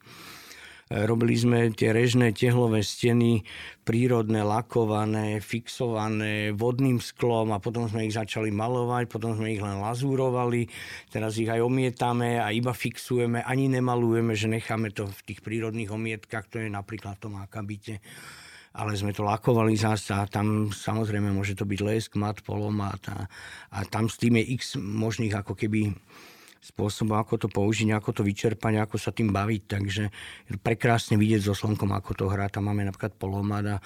[0.86, 3.42] Robili sme tie režné tehlové steny,
[3.82, 9.82] prírodné, lakované, fixované vodným sklom a potom sme ich začali malovať, potom sme ich len
[9.82, 10.70] lazúrovali,
[11.10, 15.90] teraz ich aj omietame a iba fixujeme, ani nemalujeme, že necháme to v tých prírodných
[15.90, 17.98] omietkach, to je napríklad v tom akabite.
[18.78, 23.26] Ale sme to lakovali zase a tam samozrejme môže to byť lesk, mat, polomat a,
[23.74, 25.98] a tam s tým je x možných ako keby
[26.66, 29.62] spôsobom, ako to použiť, ako to vyčerpať, ako sa tým baviť.
[29.70, 30.04] Takže
[30.50, 32.50] je to prekrásne vidieť so slnkom, ako to hrá.
[32.50, 33.78] Tam máme napríklad polomada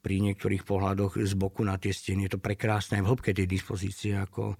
[0.00, 2.26] pri niektorých pohľadoch z boku na tie steny.
[2.26, 4.56] Je to prekrásne aj v hĺbke tej dispozície, ako,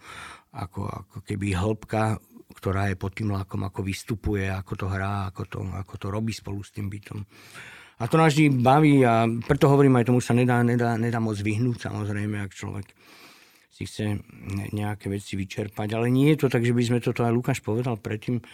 [0.55, 2.21] ako, ako keby hĺbka,
[2.53, 6.31] ktorá je pod tým lákom, ako vystupuje, ako to hrá, ako to, ako to robí
[6.37, 7.25] spolu s tým bytom.
[8.03, 11.39] A to nás vždy baví a preto hovorím aj tomu sa nedá, nedá, nedá moc
[11.39, 12.87] vyhnúť samozrejme, ak človek
[13.73, 14.21] si chce
[14.77, 15.89] nejaké veci vyčerpať.
[15.97, 18.45] Ale nie je to tak, že by sme toto aj Lukáš povedal predtým,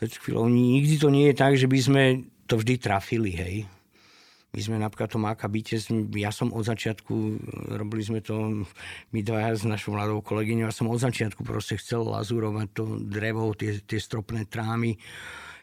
[0.00, 0.50] pred chvíľou.
[0.50, 2.02] Nikdy to nie je tak, že by sme
[2.50, 3.56] to vždy trafili, hej.
[4.52, 5.80] My sme napríklad tom akabite,
[6.18, 7.14] ja som od začiatku,
[7.72, 8.66] robili sme to
[9.14, 13.56] my dvaja s našou mladou kolegyňou, ja som od začiatku proste chcel lazurovať to drevo,
[13.56, 15.00] tie, tie stropné trámy,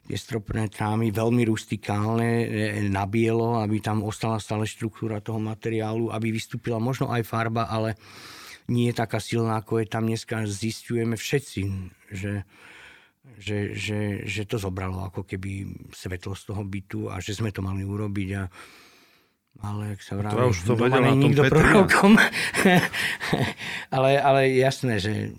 [0.09, 6.09] tie stropné trámy veľmi rustikálne, e, na bielo, aby tam ostala stále štruktúra toho materiálu,
[6.09, 7.93] aby vystúpila možno aj farba, ale
[8.69, 10.45] nie je taká silná, ako je tam dneska.
[10.45, 11.61] Zistujeme všetci,
[12.13, 12.45] že,
[13.35, 17.65] že, že, že to zobralo ako keby svetlo z toho bytu a že sme to
[17.65, 18.43] mali urobiť a
[19.59, 22.15] ale ak sa vraví, to už to vedel na nikto prorokom.
[23.95, 25.35] ale, ale jasné, že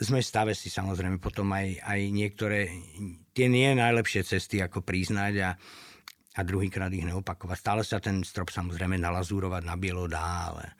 [0.00, 2.66] sme stave si samozrejme potom aj, aj niektoré,
[3.30, 5.50] tie nie najlepšie cesty, ako priznať a,
[6.34, 7.56] a druhýkrát ich neopakovať.
[7.60, 10.74] Stále sa ten strop samozrejme nalazúrovať na bielo dá, ale,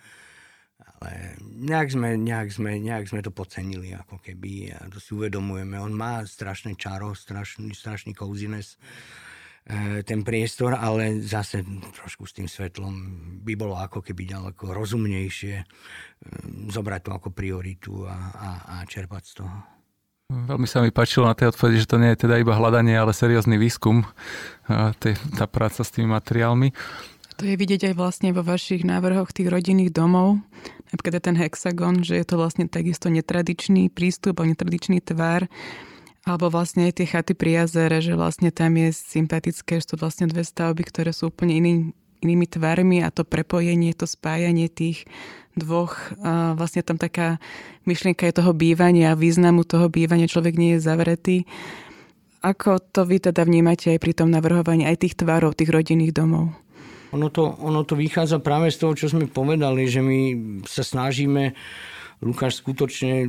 [1.01, 5.81] ale nejak, sme, nejak, sme, nejak sme to podcenili ako keby a to si uvedomujeme.
[5.81, 8.77] On má strašné čaro, strašný, strašný coziness
[9.71, 11.61] E, ten priestor, ale zase
[11.93, 12.95] trošku s tým svetlom
[13.45, 15.65] by bolo ako keby ďaleko rozumnejšie e,
[16.73, 19.57] zobrať to ako prioritu a, a, a čerpať z toho.
[20.31, 23.15] Veľmi sa mi páčilo na tej odpovedi, že to nie je teda iba hľadanie, ale
[23.15, 24.07] seriózny výskum, e,
[25.37, 26.73] tá práca s tými materiálmi.
[27.37, 30.41] To je vidieť aj vlastne vo vašich návrhoch tých rodinných domov,
[30.91, 35.47] napríklad ten hexagon, že je to vlastne takisto netradičný prístup a netradičný tvar
[36.29, 40.29] alebo vlastne aj tie chaty pri jazere, že vlastne tam je sympatické, že to vlastne
[40.29, 41.73] dve stavby, ktoré sú úplne iný,
[42.21, 45.09] inými tvarmi a to prepojenie, to spájanie tých
[45.57, 45.97] dvoch,
[46.61, 47.41] vlastne tam taká
[47.89, 51.37] myšlienka je toho bývania významu toho bývania, človek nie je zavretý.
[52.45, 56.53] Ako to vy teda vnímate aj pri tom navrhovaní aj tých tvarov, tých rodinných domov?
[57.11, 60.19] Ono to, ono to vychádza práve z toho, čo sme povedali, že my
[60.63, 61.55] sa snažíme
[62.21, 63.25] Lukáš skutočne,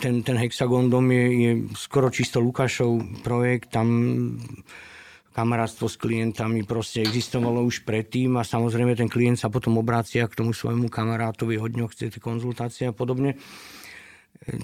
[0.00, 3.88] ten, ten Hexagon dom je, je skoro čisto Lukášov projekt, tam
[5.34, 10.38] kamarátstvo s klientami proste existovalo už predtým a samozrejme ten klient sa potom obrácia k
[10.38, 13.36] tomu svojmu kamarátovi, hodne chcete konzultácie a podobne.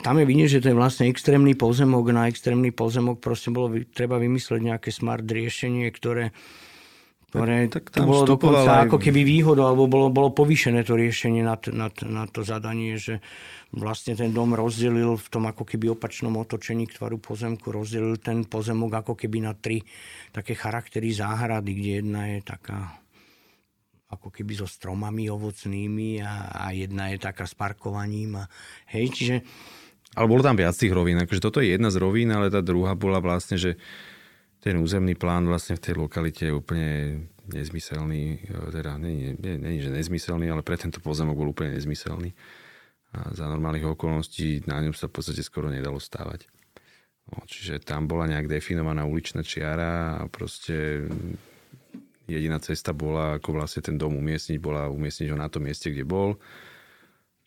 [0.06, 2.12] Tam je vidieť, že to je vlastne extrémny pozemok.
[2.12, 6.36] Na extrémny pozemok proste bolo treba vymysleť nejaké smart riešenie, ktoré
[7.30, 8.90] ktoré tak, tak to bolo dokonca aj...
[8.90, 13.22] ako keby výhodou, alebo bolo, bolo povýšené to riešenie na, na, na to zadanie, že
[13.70, 18.42] vlastne ten dom rozdelil v tom ako keby opačnom otočení k tvaru pozemku, rozdelil ten
[18.42, 19.86] pozemok ako keby na tri
[20.34, 22.98] také charaktery záhrady, kde jedna je taká
[24.10, 28.42] ako keby so stromami ovocnými a, a jedna je taká s parkovaním.
[28.42, 28.44] A,
[28.90, 29.36] hej, čiže...
[30.18, 32.98] Ale bolo tam viac tých rovín, akože toto je jedna z rovín, ale tá druhá
[32.98, 33.78] bola vlastne, že
[34.60, 36.90] ten územný plán vlastne v tej lokalite je úplne
[37.48, 42.36] nezmyselný, e, teda není, nie, že nezmyselný, ale pre tento pozemok bol úplne nezmyselný.
[43.10, 46.46] A za normálnych okolností na ňom sa v podstate skoro nedalo stávať.
[47.30, 51.06] No, čiže tam bola nejak definovaná uličná čiara a proste
[52.30, 56.06] jediná cesta bola, ako vlastne ten dom umiestniť, bola umiestniť ho na tom mieste, kde
[56.06, 56.38] bol.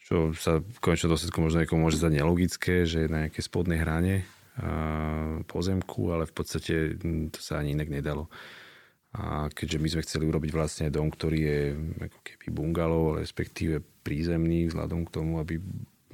[0.04, 4.28] Čo sa v konečnom dôsledku možno môže zdať nelogické, že na nejakej spodnej hrane
[5.50, 8.30] pozemku, ale v podstate hm, to sa ani inak nedalo.
[9.13, 11.62] A keďže my sme chceli urobiť vlastne dom, ktorý je
[12.10, 15.62] ako keby bungalov, respektíve prízemný, vzhľadom k tomu, aby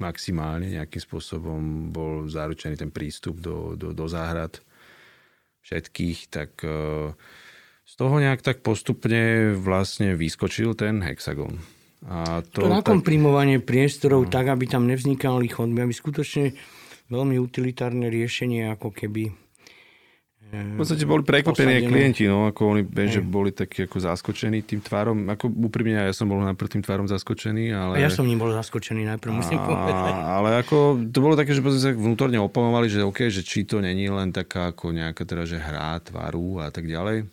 [0.00, 4.60] maximálne nejakým spôsobom bol zaručený ten prístup do, do, do záhrad
[5.64, 7.12] všetkých, tak e,
[7.84, 11.60] z toho nejak tak postupne vlastne vyskočil ten hexagon.
[12.08, 13.68] A to, to nakomprimovanie tak...
[13.68, 14.32] priestorov no.
[14.32, 16.56] tak, aby tam nevznikali chodby, aby skutočne
[17.10, 19.34] veľmi utilitárne riešenie, ako keby
[20.50, 24.82] v podstate boli prekvapení aj klienti, no, ako oni že boli takí ako zaskočení tým
[24.82, 25.30] tvárom.
[25.30, 28.02] Ako úprimne, ja som bol najprv tým tvárom zaskočený, ale...
[28.02, 30.10] A ja som ním bol zaskočený najprv, musím povedať.
[30.10, 34.10] Ale ako, to bolo také, že sa vnútorne opomovali, že OK, že či to není
[34.10, 37.30] len taká ako nejaká teda, že hra tváru a tak ďalej.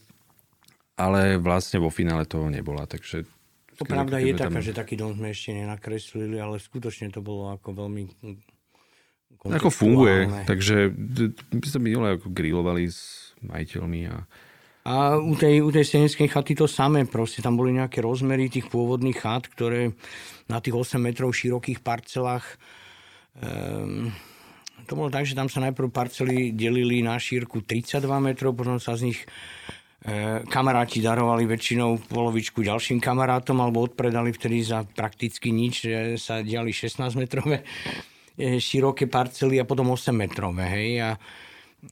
[1.01, 3.25] Ale vlastne vo finále toho nebola, takže...
[3.81, 4.61] To pravda je taká, tam...
[4.61, 8.13] že taký dom sme ešte nenakreslili, ale skutočne to bolo ako veľmi
[9.53, 10.91] ako funguje, takže
[11.53, 14.17] my sme minule ako grilovali s majiteľmi a
[14.87, 18.71] a u tej, u tej senenskej chaty to samé, proste tam boli nejaké rozmery tých
[18.71, 19.91] pôvodných chat, ktoré
[20.47, 22.55] na tých 8 metrov širokých parcelách
[23.35, 24.15] um,
[24.87, 28.95] to bolo tak, že tam sa najprv parcely delili na šírku 32 metrov, potom sa
[28.95, 29.27] z nich e,
[30.47, 36.71] kamaráti darovali väčšinou polovičku ďalším kamarátom alebo odpredali vtedy za prakticky nič, že sa diali
[36.71, 37.67] 16 metrové
[38.37, 40.65] široké parcely a potom 8 metrové.
[40.69, 40.89] Hej?
[41.01, 41.09] A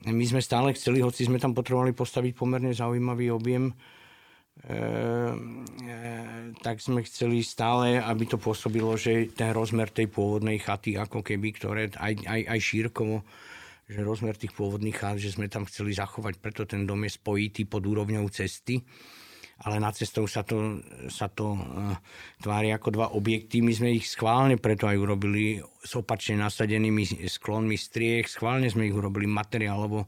[0.06, 3.74] my sme stále chceli, hoci sme tam potrebovali postaviť pomerne zaujímavý objem, e,
[4.70, 5.96] e,
[6.62, 11.48] tak sme chceli stále, aby to pôsobilo, že ten rozmer tej pôvodnej chaty, ako keby,
[11.54, 13.26] ktoré aj, aj, aj šírkovo,
[13.86, 17.70] že rozmer tých pôvodných chat, že sme tam chceli zachovať, preto ten dom je spojitý
[17.70, 18.82] pod úrovňou cesty
[19.64, 21.96] ale na cestou sa to, sa to uh,
[22.44, 23.64] tvári ako dva objekty.
[23.64, 28.96] My sme ich schválne preto aj urobili s opačne nasadenými sklonmi striech, schválne sme ich
[28.96, 30.04] urobili materiálovo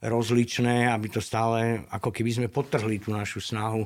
[0.00, 3.84] rozličné, aby to stále, ako keby sme potrhli tú našu snahu,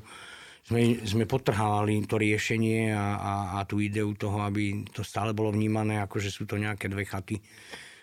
[0.63, 5.51] sme, sme potrhávali to riešenie a, a, a tú ideu toho, aby to stále bolo
[5.51, 7.43] vnímané, ako že sú to nejaké dve chaty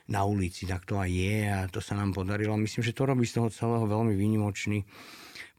[0.10, 0.66] na ulici.
[0.66, 2.58] Tak to aj je a to sa nám podarilo.
[2.60, 4.84] Myslím, že to robí z toho celého veľmi výnimočný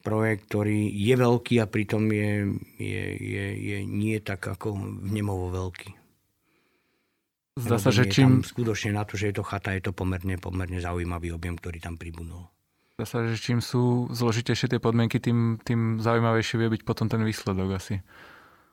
[0.00, 2.32] projekt, ktorý je veľký a pritom je,
[2.80, 6.00] je, je, je nie tak ako vnemovo veľký.
[7.60, 8.40] Zdá sa, že čím...
[8.40, 12.00] Skutočne na to, že je to chata, je to pomerne, pomerne zaujímavý objem, ktorý tam
[12.00, 12.48] pribudol.
[12.96, 17.20] Zdá sa, že čím sú zložitejšie tie podmienky, tým, tým zaujímavejšie vie byť potom ten
[17.20, 18.00] výsledok asi.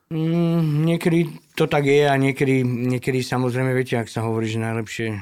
[0.08, 5.20] Mm, niekedy to tak je a niekedy, niekedy samozrejme, viete, ak sa hovorí, že najlepšie,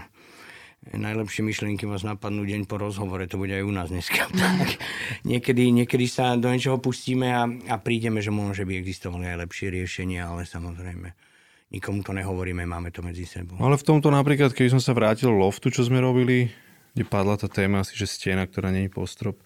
[0.94, 4.30] najlepšie myšlienky vás napadnú deň po rozhovore, to bude aj u nás dneska.
[4.38, 4.78] tak
[5.26, 9.50] niekedy, niekedy sa do niečoho pustíme a, a prídeme, že možno, že by existovali aj
[9.50, 11.16] lepšie riešenia, ale samozrejme
[11.74, 13.58] nikomu to nehovoríme, máme to medzi sebou.
[13.58, 16.54] Ale v tomto napríklad, keď som sa vrátil loftu, čo sme robili,
[16.94, 19.42] kde padla tá téma asi, že stena, ktorá není postrop,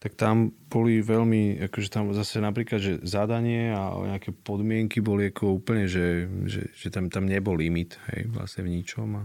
[0.00, 5.60] tak tam boli veľmi, akože tam zase napríklad, že zadanie a nejaké podmienky boli ako
[5.60, 9.24] úplne, že, že, že tam, tam nebol limit, hej, vlastne v ničom a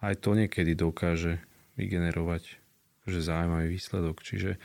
[0.00, 1.40] aj to niekedy dokáže
[1.76, 2.60] vygenerovať
[3.08, 4.22] že zaujímavý výsledok.
[4.22, 4.60] Čiže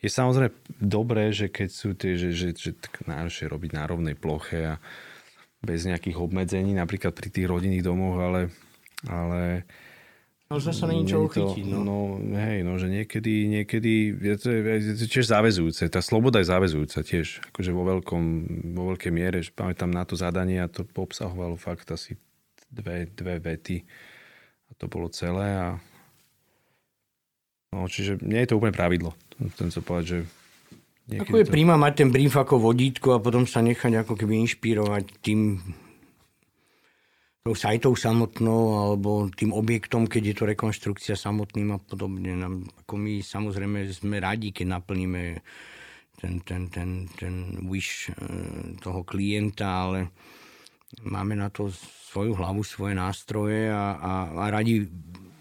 [0.00, 4.16] je samozrejme dobré, že keď sú tie, že, že, že tak náročne robiť na rovnej
[4.16, 4.80] ploche a
[5.60, 8.48] bez nejakých obmedzení, napríklad pri tých rodinných domoch, ale,
[9.04, 9.68] ale
[10.50, 11.62] No zase není čo uchytiť.
[11.62, 12.18] No.
[12.18, 12.34] no.
[12.34, 15.86] hej, no, že niekedy, niekedy je to, je to tiež záväzujúce.
[15.86, 17.38] Tá sloboda je záväzujúca tiež.
[17.54, 18.24] Akože vo, veľkom,
[18.74, 19.46] vo veľkej miere.
[19.46, 22.18] Že pamätám na to zadanie a to obsahovalo fakt asi
[22.66, 23.86] dve, dve vety.
[24.70, 25.48] A to bolo celé.
[25.58, 25.68] A...
[27.74, 29.12] No, čiže nie je to úplne pravidlo.
[29.58, 30.18] Ten sa povedať, že
[31.10, 31.54] ako je to...
[31.54, 35.58] príma mať ten brief ako vodítko a potom sa nechať ako keby inšpirovať tým
[37.40, 42.36] tou sajtou samotnou alebo tým objektom, keď je to rekonštrukcia samotným a podobne.
[42.84, 45.40] Ako my samozrejme sme radi, keď naplníme
[46.20, 48.14] ten, ten, ten, ten wish e,
[48.76, 50.12] toho klienta, ale
[51.06, 51.70] máme na to
[52.10, 54.82] svoju hlavu, svoje nástroje a, a, a radi,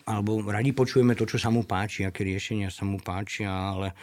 [0.05, 3.97] alebo radi počujeme to, čo sa mu páči, aké riešenia sa mu páčia, ale,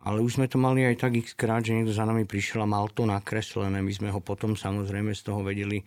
[0.00, 2.68] ale už sme to mali aj tak x krát, že niekto za nami prišiel a
[2.68, 3.84] mal to nakreslené.
[3.84, 5.84] My sme ho potom samozrejme z toho vedeli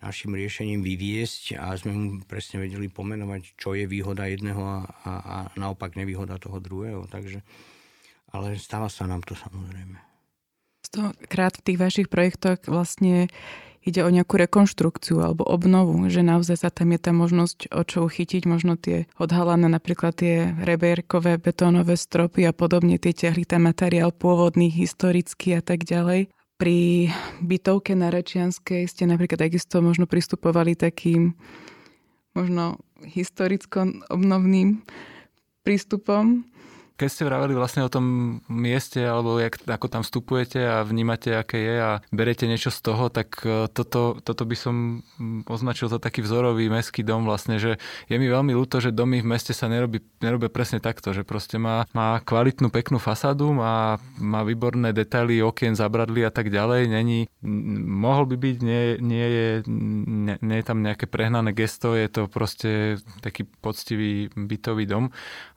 [0.00, 5.12] našim riešením vyviesť a sme mu presne vedeli pomenovať, čo je výhoda jedného a, a,
[5.20, 7.04] a naopak nevýhoda toho druhého.
[7.04, 7.44] Takže,
[8.32, 10.00] ale stáva sa nám to samozrejme.
[10.80, 13.28] Stokrát v tých vašich projektoch vlastne
[13.80, 18.04] ide o nejakú rekonštrukciu alebo obnovu, že naozaj sa tam je tá možnosť o čo
[18.04, 24.12] uchytiť, možno tie odhalané napríklad tie rebierkové betónové stropy a podobne, tie ťahli ten materiál
[24.12, 26.28] pôvodný, historický a tak ďalej.
[26.60, 27.08] Pri
[27.40, 31.32] bytovke na Rečianskej ste napríklad takisto možno pristupovali takým
[32.36, 34.84] možno historicko-obnovným
[35.64, 36.44] prístupom
[37.00, 38.04] keď ste vraveli vlastne o tom
[38.52, 43.08] mieste, alebo jak, ako tam vstupujete a vnímate, aké je a berete niečo z toho,
[43.08, 45.00] tak e, toto, toto by som
[45.48, 49.32] označil za taký vzorový mestský dom vlastne, že je mi veľmi ľúto, že domy v
[49.32, 54.44] meste sa nerobí, nerobí presne takto, že proste má, má kvalitnú, peknú fasádu, má, má
[54.44, 57.32] výborné detaily, okien, zabradly a tak ďalej, není,
[57.88, 62.28] mohol by byť, nie, nie, je, nie, nie je tam nejaké prehnané gesto, je to
[62.28, 65.08] proste taký poctivý bytový dom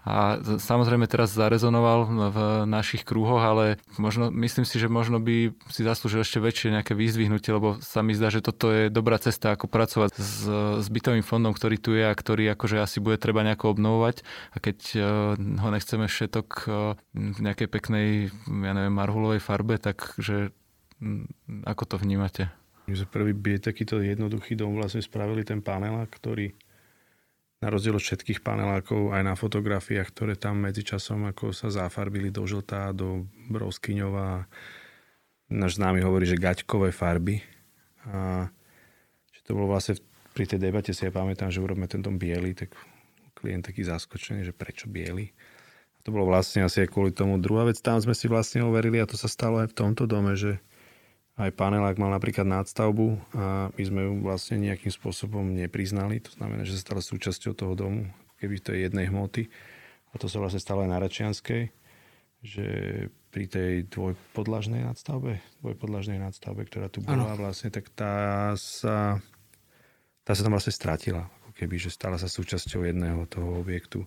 [0.03, 1.99] a samozrejme teraz zarezonoval
[2.31, 2.37] v
[2.67, 7.55] našich krúhoch, ale možno, myslím si, že možno by si zaslúžil ešte väčšie nejaké výzdvihnutie,
[7.55, 10.43] lebo sa mi zdá, že toto je dobrá cesta, ako pracovať s,
[10.83, 14.57] s bytovým fondom, ktorý tu je a ktorý akože asi bude treba nejako obnovovať a
[14.59, 15.03] keď uh,
[15.39, 18.07] ho nechceme všetok uh, v nejakej peknej,
[18.43, 20.51] ja neviem, marhulovej farbe, takže
[20.99, 21.31] um,
[21.63, 22.51] ako to vnímate?
[22.83, 23.31] My sme prvý
[23.63, 26.51] takýto jednoduchý dom vlastne spravili ten panel, ktorý
[27.63, 32.43] na rozdiel od všetkých panelákov aj na fotografiách, ktoré tam medzičasom ako sa zafarbili do
[32.43, 34.51] žltá, do broskyňová.
[35.47, 37.39] Náš známy hovorí, že gaťkové farby.
[38.03, 38.51] A
[39.31, 39.95] že to bolo vlastne
[40.35, 42.75] pri tej debate si ja pamätám, že urobíme ten dom biely, tak
[43.39, 45.31] klient taký zaskočený, že prečo biely.
[45.95, 47.39] A to bolo vlastne asi aj kvôli tomu.
[47.39, 50.35] Druhá vec, tam sme si vlastne overili a to sa stalo aj v tomto dome,
[50.35, 50.59] že
[51.33, 56.21] aj panelák mal napríklad nadstavbu a my sme ju vlastne nejakým spôsobom nepriznali.
[56.21, 58.05] To znamená, že sa stala súčasťou toho domu,
[58.37, 59.49] keby to je jednej hmoty.
[60.13, 61.73] A to sa vlastne stalo aj na Račianskej,
[62.45, 62.65] že
[63.33, 67.49] pri tej dvojpodlažnej nadstavbe, dvojpodlažnej nadstavbe, ktorá tu bola ano.
[67.49, 69.17] vlastne, tak tá sa,
[70.21, 71.33] tá sa tam vlastne stratila.
[71.41, 74.05] Ako keby, že stala sa súčasťou jedného toho objektu.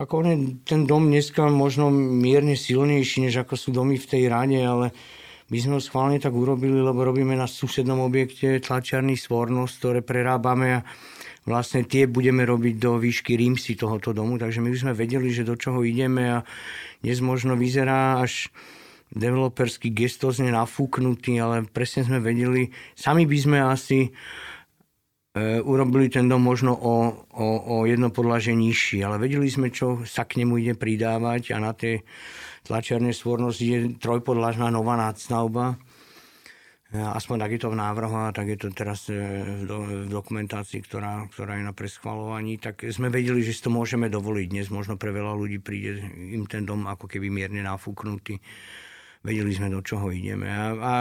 [0.00, 4.64] Ako on ten dom dneska možno mierne silnejší, než ako sú domy v tej rane,
[4.64, 4.96] ale
[5.48, 10.68] my sme ho schválne tak urobili, lebo robíme na susednom objekte tlačiarný Svornos, ktoré prerábame
[10.76, 10.84] a
[11.48, 15.48] vlastne tie budeme robiť do výšky rímsy tohoto domu, takže my by sme vedeli, že
[15.48, 16.38] do čoho ideme a
[17.00, 18.52] dnes možno vyzerá až
[19.08, 24.10] developerský gestozne nafúknutý, ale presne sme vedeli, sami by sme asi e,
[25.64, 27.46] urobili ten dom možno o, o,
[27.80, 31.72] o jedno podlaže nižší, ale vedeli sme, čo sa k nemu ide pridávať a na
[31.72, 32.04] tej
[32.68, 35.80] tlačiarne stvornosti je trojpodlažná nová nadstavba
[36.88, 39.20] Aspoň tak je to v návrhu a tak je to teraz e,
[39.68, 44.46] v dokumentácii, ktorá, ktorá je na preschvalovaní, tak sme vedeli, že si to môžeme dovoliť.
[44.48, 48.40] Dnes možno pre veľa ľudí príde im ten dom ako keby mierne nafúknutý.
[49.20, 50.48] Vedeli sme, do čoho ideme.
[50.48, 50.92] A, a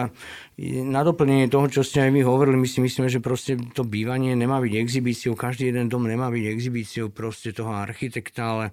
[0.84, 4.36] na doplnenie toho, čo ste aj vy hovorili, my si myslíme, že proste to bývanie
[4.36, 8.65] nemá byť exhibíciou, každý jeden dom nemá byť exhibíciou proste toho architekta, ale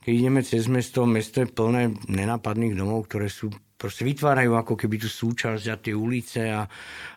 [0.00, 5.00] keď ideme cez mesto, mesto je plné nenápadných domov, ktoré sú proste vytvárajú ako keby
[5.00, 6.68] tú súčasť a tie ulice a,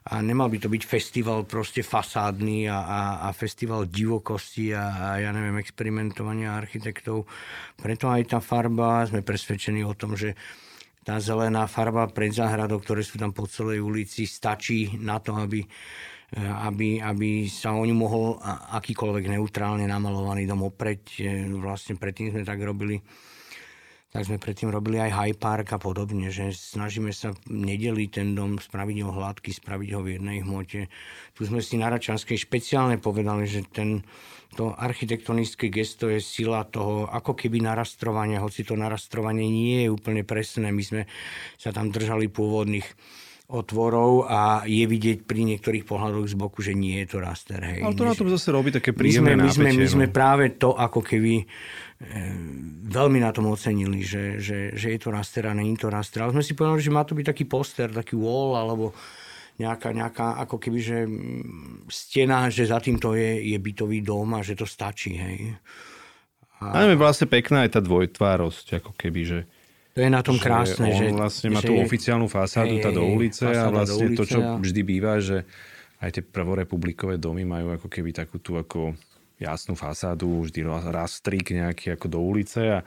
[0.08, 5.08] a nemal by to byť festival proste fasádny a, a, a festival divokosti a, a
[5.20, 7.28] ja neviem, experimentovania architektov.
[7.76, 10.40] Preto aj tá farba, sme presvedčení o tom, že
[11.04, 15.68] tá zelená farba pred záhradou, ktoré sú tam po celej ulici, stačí na to, aby,
[16.38, 18.42] aby, aby sa o ňu mohol
[18.74, 21.22] akýkoľvek neutrálne namalovaný dom opreť.
[21.62, 22.98] Vlastne predtým sme tak robili
[24.14, 28.62] tak sme predtým robili aj High Park a podobne, že snažíme sa nedeliť ten dom,
[28.62, 30.86] spraviť ho hladký, spraviť ho v jednej hmote.
[31.34, 34.06] Tu sme si na Račanskej špeciálne povedali, že ten,
[34.54, 40.22] to architektonické gesto je sila toho ako keby narastrovania, hoci to narastrovanie nie je úplne
[40.22, 40.70] presné.
[40.70, 41.02] My sme
[41.58, 42.86] sa tam držali pôvodných
[43.52, 47.60] otvorov a je vidieť pri niektorých pohľadoch z boku, že nie je to raster.
[47.60, 47.84] Hej.
[47.84, 50.14] Ale to na tom zase robí také príjemné my sme, my sme, my sme no.
[50.16, 51.44] práve to ako keby
[52.04, 56.20] Ehm, veľmi na tom ocenili, že, že, že je to raster a není to raster.
[56.20, 58.92] Ale sme si povedali, že má to byť taký poster, taký wall, alebo
[59.56, 60.98] nejaká, nejaká ako keby, že
[61.88, 65.56] stena, že za týmto je, je bytový dom a že to stačí, hej.
[66.60, 69.40] A, je vlastne pekná aj tá dvojtvárosť, ako keby, že
[69.94, 70.90] to je na tom krásne.
[70.90, 74.40] Že on vlastne má tú oficiálnu fasádu, tá do ulice a vlastne ulice to, čo
[74.42, 74.58] a...
[74.58, 75.46] vždy býva, že
[76.02, 78.98] aj tie prvorepublikové domy majú ako keby takú tú ako
[79.44, 82.80] jasnú fasádu, vždy rastrík nejaký ako do ulice a,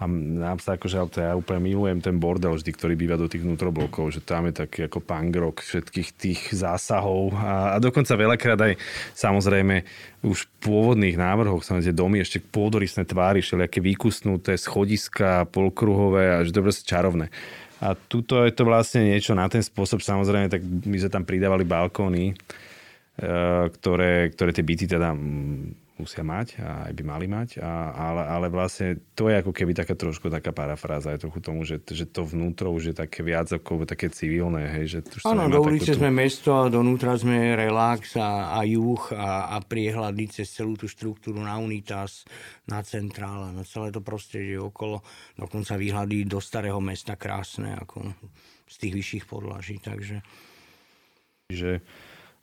[0.00, 3.44] a nám sa akože, to ja úplne milujem ten bordel vždy, ktorý býva do tých
[3.44, 8.72] vnútroblokov, že tam je taký ako pangrok všetkých tých zásahov a, a dokonca veľakrát aj
[9.12, 9.84] samozrejme
[10.24, 16.42] už v pôvodných návrhoch sa tie domy ešte pôdorysné tvári, všelijaké vykusnuté schodiska, polkruhové a
[16.42, 17.30] že je proste čarovné.
[17.78, 21.62] A tuto je to vlastne niečo na ten spôsob, samozrejme, tak my sme tam pridávali
[21.62, 22.34] balkóny, e,
[23.70, 25.14] ktoré, ktoré tie byty teda
[25.98, 29.74] musia mať a aj by mali mať, a, ale, ale vlastne to je ako keby
[29.74, 33.50] taká trošku taká parafráza aj trochu tomu, že, že to vnútro už je také viac
[33.50, 34.70] ako také civilné.
[34.70, 36.00] Hej, že Áno, do ulice takúto...
[36.00, 40.86] sme mesto a donútra sme relax a, a juh a, a priehľady cez celú tú
[40.86, 42.22] štruktúru na Unitas,
[42.70, 45.02] na centrále, na celé to prostredie okolo,
[45.34, 48.14] dokonca výhľady do starého mesta krásne, ako
[48.70, 50.22] z tých vyšších podlaží, takže...
[51.48, 51.80] Že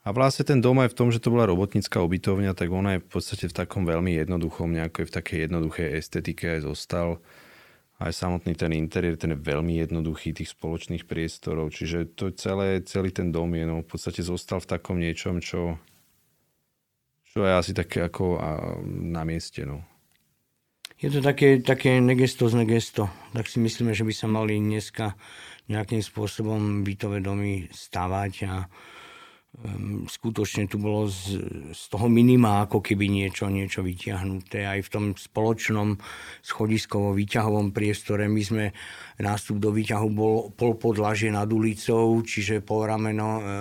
[0.06, 3.04] a vlastne ten dom aj v tom, že to bola robotnícka ubytovňa, tak ona je
[3.04, 7.18] v podstate v takom veľmi jednoduchom, nejakej v takej jednoduchej estetike aj zostal.
[7.98, 11.74] Aj samotný ten interiér, ten je veľmi jednoduchý tých spoločných priestorov.
[11.74, 15.80] Čiže to celé, celý ten dom je no, v podstate zostal v takom niečom, čo,
[17.32, 18.38] čo je asi také ako
[18.86, 19.64] na mieste.
[19.64, 19.82] No.
[21.00, 23.10] Je to také, také z negesto.
[23.34, 25.16] Tak si myslíme, že by sa mali dneska
[25.72, 28.70] nejakým spôsobom bytové domy stavať a
[30.06, 31.40] skutočne tu bolo z,
[31.72, 34.68] z toho minima ako keby niečo, niečo vyťahnuté.
[34.68, 35.96] Aj v tom spoločnom
[36.44, 38.66] schodiskovo výťahovom priestore my sme
[39.22, 43.52] nástup do výťahu bol pol podlažie nad ulicou, čiže pol rameno e, e,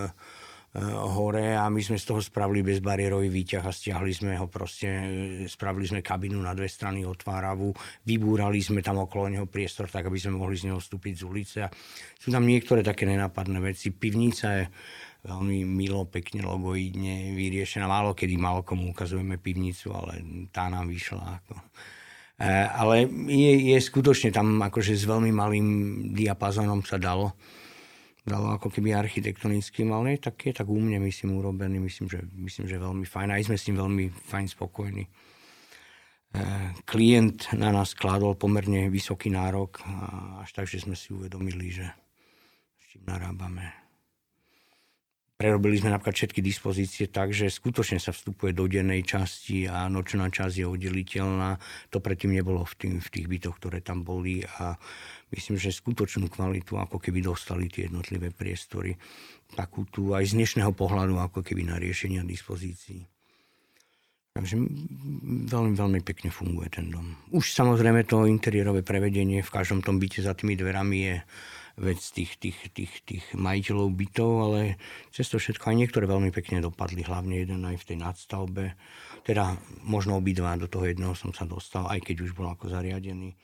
[1.14, 5.06] hore a my sme z toho spravili bezbariérový výťah a stiahli sme ho proste, e,
[5.46, 7.70] spravili sme kabinu na dve strany otváravú,
[8.02, 11.56] vybúrali sme tam okolo neho priestor tak, aby sme mohli z neho vstúpiť z ulice.
[11.64, 11.68] A
[12.18, 13.94] sú tam niektoré také nenápadné veci.
[13.94, 14.64] Pivnica je
[15.24, 17.88] veľmi milo, pekne, logoidne vyriešená.
[17.88, 20.20] Málo kedy málo komu ukazujeme pivnicu, ale
[20.52, 21.40] tá nám vyšla.
[21.40, 21.54] Ako.
[22.36, 25.68] E, ale je, je skutočne tam akože s veľmi malým
[26.12, 27.32] diapazonom sa dalo
[28.24, 31.76] dalo ako keby architektonickým, ale je tak, je tak úmne, myslím, urobený.
[31.76, 33.28] Myslím, že, myslím, že veľmi fajn.
[33.36, 35.04] Aj sme s ním veľmi fajn spokojní.
[35.04, 35.10] E,
[36.88, 39.84] klient na nás kladol pomerne vysoký nárok,
[40.40, 41.84] až tak, že sme si uvedomili, že
[42.80, 43.83] s čím narábame.
[45.34, 50.30] Prerobili sme napríklad všetky dispozície tak, že skutočne sa vstupuje do dennej časti a nočná
[50.30, 51.58] časť je oddeliteľná.
[51.90, 54.78] To predtým nebolo v, tým, v tých bytoch, ktoré tam boli a
[55.34, 58.94] myslím, že skutočnú kvalitu ako keby dostali tie jednotlivé priestory.
[59.58, 63.02] Takú tu aj z dnešného pohľadu ako keby na riešenia dispozícií.
[64.38, 64.54] Takže
[65.50, 67.14] veľmi, veľmi pekne funguje ten dom.
[67.34, 71.16] Už samozrejme to interiérové prevedenie v každom tom byte za tými dverami je
[71.74, 74.60] vec tých, tých, tých, tých majiteľov bytov, ale
[75.10, 78.64] cez to všetko aj niektoré veľmi pekne dopadli, hlavne jeden aj v tej nadstavbe.
[79.26, 83.34] Teda možno obidva, do toho jedného som sa dostal, aj keď už bol ako zariadený.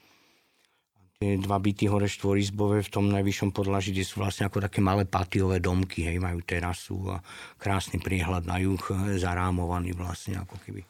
[1.21, 5.05] Tie dva byty hore štvorizbové v tom najvyššom podlaží, kde sú vlastne ako také malé
[5.05, 7.21] patiové domky, hej, majú terasu a
[7.61, 8.81] krásny priehľad na juh,
[9.21, 10.89] zarámovaný vlastne ako keby e,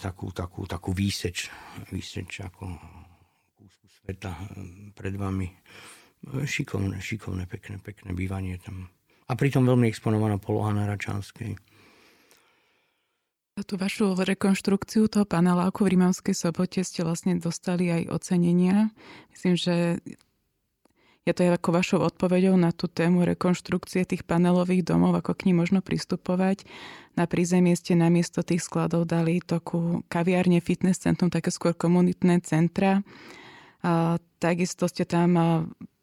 [0.00, 1.52] takú, takú, takú výseč,
[1.92, 2.72] výseč ako
[3.60, 4.44] kúsku sveta e,
[4.96, 5.52] pred vami.
[6.26, 8.90] Šikovné, šikovné, pekné, pekné bývanie tam.
[9.28, 11.56] A pritom veľmi exponovaná poloha na Račanskej.
[13.58, 18.94] Tú vašu rekonštrukciu toho paneláku v Rímavskej sobote ste vlastne dostali aj ocenenia.
[19.34, 19.98] Myslím, že
[21.26, 25.60] je to ako vašou odpoveďou na tú tému rekonštrukcie tých panelových domov, ako k ním
[25.60, 26.64] možno pristupovať.
[27.18, 33.02] Na prízemie ste namiesto tých skladov dali takú kaviárne, fitness centrum, také skôr komunitné centra.
[33.82, 35.34] A takisto ste tam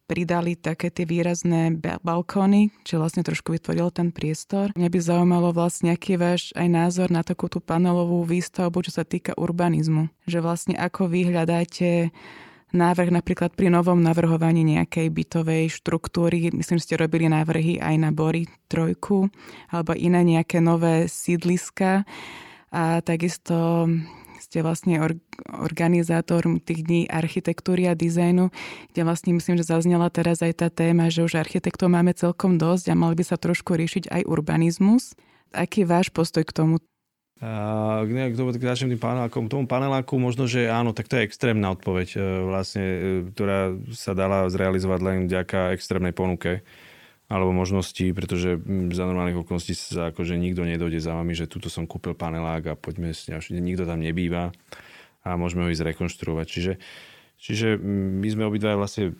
[0.06, 4.70] pridali také tie výrazné balkóny, čo vlastne trošku vytvoril ten priestor.
[4.78, 8.94] Mňa by zaujímalo vlastne, aký je váš aj názor na takú tú panelovú výstavbu, čo
[8.94, 10.08] sa týka urbanizmu.
[10.30, 12.14] Že vlastne ako vy hľadáte
[12.74, 16.50] návrh napríklad pri novom navrhovaní nejakej bytovej štruktúry.
[16.50, 19.30] Myslím, že ste robili návrhy aj na Bory trojku
[19.70, 22.06] alebo iné nejaké nové sídliska.
[22.74, 23.86] A takisto
[24.56, 25.12] ste vlastne or,
[25.60, 28.48] organizátor tých dní architektúry a dizajnu,
[28.96, 32.88] kde vlastne myslím, že zaznela teraz aj tá téma, že už architektov máme celkom dosť
[32.88, 35.12] a mali by sa trošku riešiť aj urbanizmus.
[35.52, 36.80] Aký je váš postoj k tomu?
[37.36, 41.76] A k, k našim tým panelákom, tomu paneláku možno, že áno, tak to je extrémna
[41.76, 42.98] odpoveď, e, vlastne, e,
[43.28, 46.64] ktorá sa dala zrealizovať len vďaka extrémnej ponuke
[47.26, 51.66] alebo možnosti, pretože mm, za normálnych okolností sa akože nikto nedojde za vami, že tuto
[51.66, 53.10] som kúpil panelák a poďme
[53.58, 54.54] nikto tam nebýva
[55.26, 56.46] a môžeme ho ísť rekonštruovať.
[56.46, 56.72] Čiže,
[57.42, 59.18] čiže mm, my sme obidva vlastne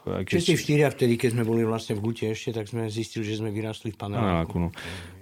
[0.00, 3.52] Všetci štyria vtedy, keď sme boli vlastne v Gute ešte, tak sme zistili, že sme
[3.52, 4.56] vyrastli v paneláku.
[4.56, 4.68] No.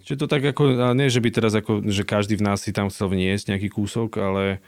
[0.07, 2.87] Čiže to tak ako, nie, že by teraz ako, že každý v nás si tam
[2.87, 4.63] chcel vniesť nejaký kúsok, ale,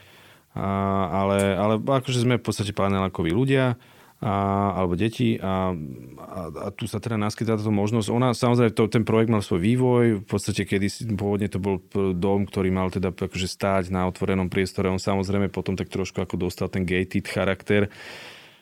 [0.51, 0.67] a,
[1.07, 3.79] ale, ale akože sme v podstate panelákoví ľudia
[4.21, 8.07] a, alebo deti a, a, a tu sa teda naskytá táto možnosť.
[8.13, 11.81] Ona, samozrejme, to, ten projekt mal svoj vývoj, v podstate kedy pôvodne to bol
[12.13, 16.37] dom, ktorý mal teda akože stáť na otvorenom priestore, on samozrejme potom tak trošku ako
[16.37, 17.89] dostal ten gated charakter,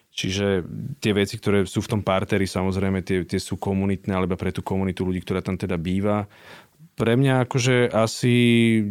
[0.10, 0.66] Čiže
[1.00, 4.66] tie veci, ktoré sú v tom parteri, samozrejme, tie, tie sú komunitné, alebo pre tú
[4.66, 6.26] komunitu ľudí, ktorá tam teda býva
[7.00, 8.36] pre mňa akože asi,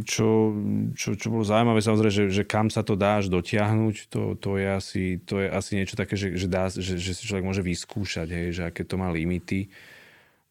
[0.08, 0.56] čo,
[0.96, 4.56] čo, čo bolo zaujímavé, samozrejme, že, že kam sa to dá až dotiahnuť, to, to,
[4.56, 7.60] je, asi, to je asi niečo také, že, že, dá, že, že si človek môže
[7.60, 9.68] vyskúšať, hej, že aké to má limity.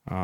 [0.08, 0.22] A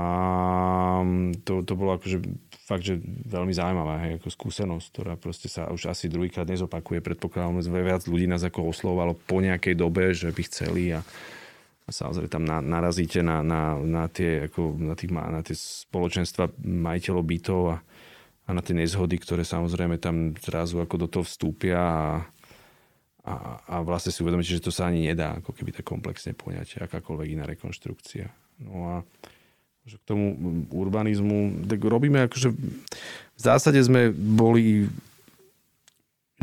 [1.44, 2.22] to, to bolo akože
[2.70, 7.02] fakt, že veľmi zaujímavá hej, ako skúsenosť, ktorá proste sa už asi druhýkrát nezopakuje.
[7.02, 11.04] Predpokladám, že viac ľudí nás ako oslovalo po nejakej dobe, že by chceli a
[11.92, 17.24] samozrejme tam na, narazíte na, na, na, tie, ako, na, tých, na tie spoločenstva majiteľov
[17.28, 17.78] bytov a,
[18.48, 22.08] a na tie nezhody, ktoré samozrejme tam zrazu ako do toho vstúpia a,
[23.28, 23.34] a,
[23.68, 27.28] a vlastne si uvedomíte, že to sa ani nedá ako keby tak komplexne poňať, akákoľvek
[27.36, 28.32] iná rekonštrukcia.
[28.64, 28.96] No a
[29.84, 30.40] že k tomu
[30.72, 32.56] urbanizmu, tak robíme akože
[33.34, 34.88] v zásade sme boli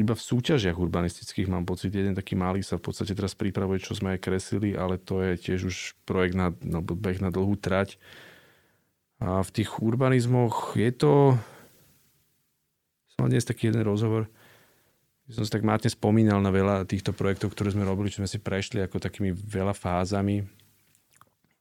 [0.00, 1.92] iba v súťažiach urbanistických mám pocit.
[1.92, 5.32] Jeden taký malý sa v podstate teraz pripravuje, čo sme aj kreslili, ale to je
[5.36, 5.76] tiež už
[6.08, 8.00] projekt na, no, beh na dlhú trať.
[9.20, 11.12] A v tých urbanizmoch je to...
[13.14, 14.32] Som dnes taký jeden rozhovor,
[15.30, 18.42] som si tak mátne spomínal na veľa týchto projektov, ktoré sme robili, čo sme si
[18.42, 20.42] prešli ako takými veľa fázami.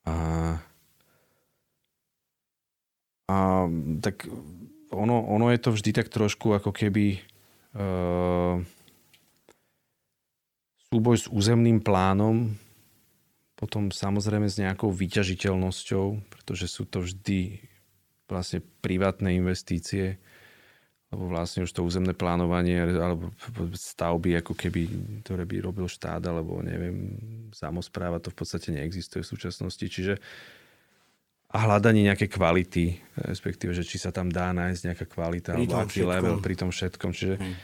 [0.10, 0.16] A,
[3.30, 3.38] a
[4.02, 4.26] tak
[4.90, 7.22] ono, ono je to vždy tak trošku ako keby
[10.90, 12.58] súboj s územným plánom,
[13.60, 17.60] potom samozrejme s nejakou vyťažiteľnosťou, pretože sú to vždy
[18.26, 20.16] vlastne privátne investície,
[21.10, 23.34] lebo vlastne už to územné plánovanie alebo
[23.74, 24.82] stavby, ako keby,
[25.26, 27.18] ktoré by robil štát alebo neviem,
[27.50, 29.82] samozpráva, to v podstate neexistuje v súčasnosti.
[29.82, 30.22] Čiže
[31.50, 35.82] a hľadanie nejaké kvality, respektíve, že či sa tam dá nájsť nejaká kvalita pri alebo
[35.82, 37.10] aký level pri tom všetkom.
[37.10, 37.56] Čiže hmm.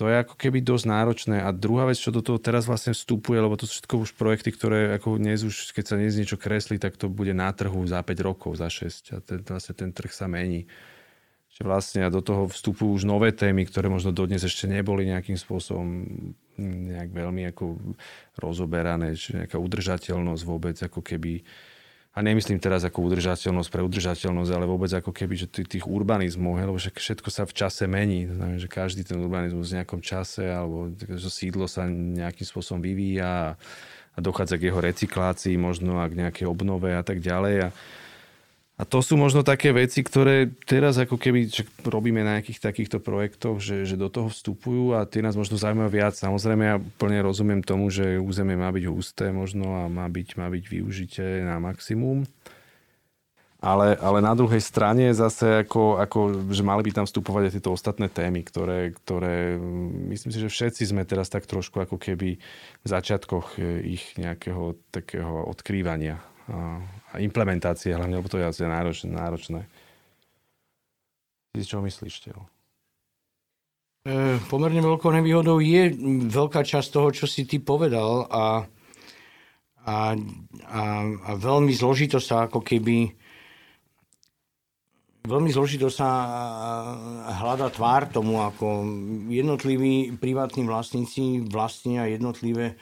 [0.00, 1.36] to je ako keby dosť náročné.
[1.44, 4.56] A druhá vec, čo do toho teraz vlastne vstupuje, lebo to sú všetko už projekty,
[4.56, 8.00] ktoré ako dnes už, keď sa dnes niečo kreslí, tak to bude na trhu za
[8.00, 9.12] 5 rokov, za 6.
[9.12, 10.64] A ten, vlastne ten trh sa mení.
[11.52, 15.36] Že vlastne a do toho vstupujú už nové témy, ktoré možno dodnes ešte neboli nejakým
[15.36, 16.08] spôsobom
[16.56, 17.76] nejak veľmi ako
[18.40, 21.44] rozoberané, čiže nejaká udržateľnosť vôbec, ako keby
[22.16, 26.80] a nemyslím teraz ako udržateľnosť pre udržateľnosť, ale vôbec ako keby, že tých urbanizmov, lebo
[26.80, 28.24] že všetko sa v čase mení.
[28.24, 33.60] Znamená, že každý ten urbanizmus v nejakom čase alebo že sídlo sa nejakým spôsobom vyvíja
[34.16, 37.68] a dochádza k jeho recyklácii možno a k nejakej obnove a tak ďalej.
[37.68, 37.76] A,
[38.76, 41.48] a to sú možno také veci, ktoré teraz ako keby
[41.80, 45.88] robíme na nejakých takýchto projektoch, že, že do toho vstupujú a tie nás možno zaujímajú
[45.88, 46.12] viac.
[46.12, 50.52] Samozrejme ja plne rozumiem tomu, že územie má byť husté možno a má byť, má
[50.52, 52.28] byť využité na maximum.
[53.64, 57.72] Ale, ale na druhej strane zase ako, ako, že mali by tam vstupovať aj tieto
[57.72, 59.56] ostatné témy, ktoré, ktoré
[60.12, 62.36] myslím si, že všetci sme teraz tak trošku ako keby
[62.84, 63.56] v začiatkoch
[63.88, 66.20] ich nejakého takého odkrývania
[67.12, 69.10] a implementácie hlavne, lebo to je asi náročné.
[69.12, 69.60] náročné.
[71.54, 72.42] Ty čo myslíš, Teho?
[74.06, 75.90] E, pomerne veľkou nevýhodou je
[76.30, 78.62] veľká časť toho, čo si ty povedal a,
[79.86, 79.96] a,
[80.70, 83.10] a, a veľmi zložito sa ako keby
[85.26, 86.08] veľmi zložito sa
[87.34, 88.86] hľada tvár tomu, ako
[89.26, 92.78] jednotliví privátni vlastníci vlastnia jednotlivé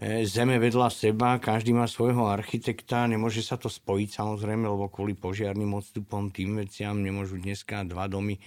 [0.00, 5.76] zeme vedľa seba, každý má svojho architekta, nemôže sa to spojiť samozrejme, lebo kvôli požiarným
[5.76, 8.40] odstupom tým veciam nemôžu dneska dva domy,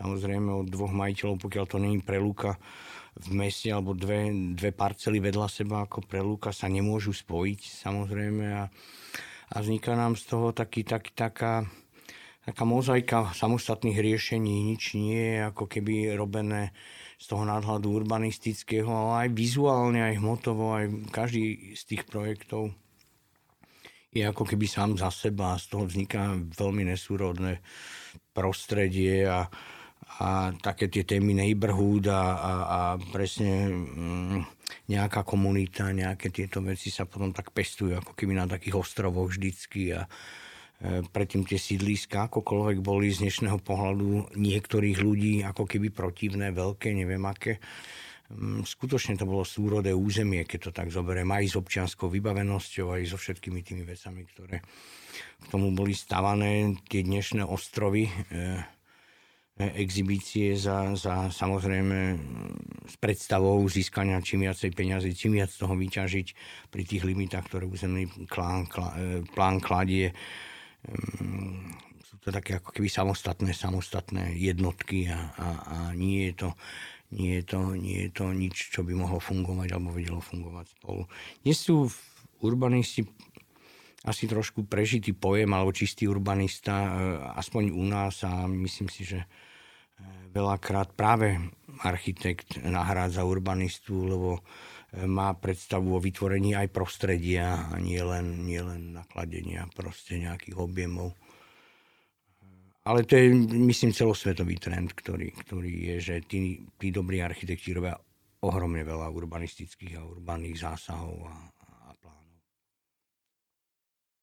[0.00, 2.56] samozrejme od dvoch majiteľov, pokiaľ to není prelúka
[3.16, 8.44] v meste alebo dve, dve parcely vedľa seba ako prelúka sa nemôžu spojiť samozrejme.
[8.52, 8.68] A,
[9.52, 11.64] a vzniká nám z toho taký, taký, taká,
[12.44, 16.76] taká mozaika samostatných riešení, nič nie je ako keby robené
[17.16, 22.76] z toho nadhľadu urbanistického, ale aj vizuálne, aj hmotovo, aj každý z tých projektov
[24.16, 27.60] je ako keby sám za seba a z toho vzniká veľmi nesúrodné
[28.32, 29.44] prostredie a,
[30.24, 32.80] a také tie témy neighborhood a, a, a
[33.12, 34.40] presne mm,
[34.88, 39.92] nejaká komunita, nejaké tieto veci sa potom tak pestujú ako keby na takých ostrovoch vždycky
[39.92, 40.08] a,
[40.84, 47.24] predtým tie sídliska, akokoľvek boli z dnešného pohľadu niektorých ľudí ako keby protivné, veľké, neviem
[47.24, 47.56] aké.
[48.26, 53.02] Mm, skutočne to bolo súrodé územie, keď to tak zoberiem, aj s občianskou vybavenosťou, aj
[53.06, 54.56] so všetkými tými vecami, ktoré
[55.40, 56.74] k tomu boli stavané.
[56.90, 58.44] Tie dnešné ostrovy, e, e,
[59.78, 61.98] exibície za, za samozrejme
[62.90, 66.26] s predstavou získania čím viacej peniazy, čím viac toho vyťažiť
[66.68, 68.66] pri tých limitách, ktoré územný plán,
[69.32, 70.10] plán kladie
[72.06, 76.48] sú to také ako keby samostatné, samostatné jednotky a, a, a nie, je to,
[77.12, 81.10] nie, je to, nie je to nič, čo by mohlo fungovať alebo vedelo fungovať spolu.
[81.42, 81.90] Dnes sú
[82.42, 83.04] urbanisti
[84.06, 86.88] asi trošku prežitý pojem alebo čistý urbanista, e,
[87.42, 89.26] aspoň u nás a myslím si, že e,
[90.30, 91.42] veľakrát práve
[91.82, 94.46] architekt nahrádza urbanistu, lebo
[95.04, 101.12] má predstavu o vytvorení aj prostredia a nie len, nie len nakladenia proste nejakých objemov.
[102.86, 107.98] Ale to je, myslím, celosvetový trend, ktorý, ktorý je, že tí, tí dobrí architekti robia
[108.40, 111.34] ohromne veľa urbanistických a urbaných zásahov a,
[111.66, 112.36] a plánov.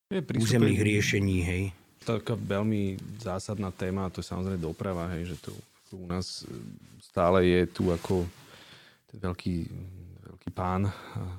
[0.09, 1.63] Je Územných riešení, hej.
[2.07, 5.51] Taká veľmi zásadná téma, to je samozrejme doprava, hej, že to
[5.93, 6.47] u nás
[7.03, 8.25] stále je tu ako
[9.11, 9.55] ten veľký
[10.43, 10.91] veľký pán,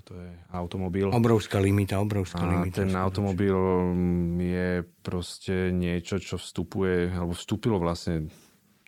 [0.09, 1.13] to je automobil.
[1.13, 2.89] Obrovská limita, obrovská a limita.
[2.89, 4.71] Ten automobil mm, je
[5.05, 8.33] proste niečo, čo vstupuje, alebo vstúpilo vlastne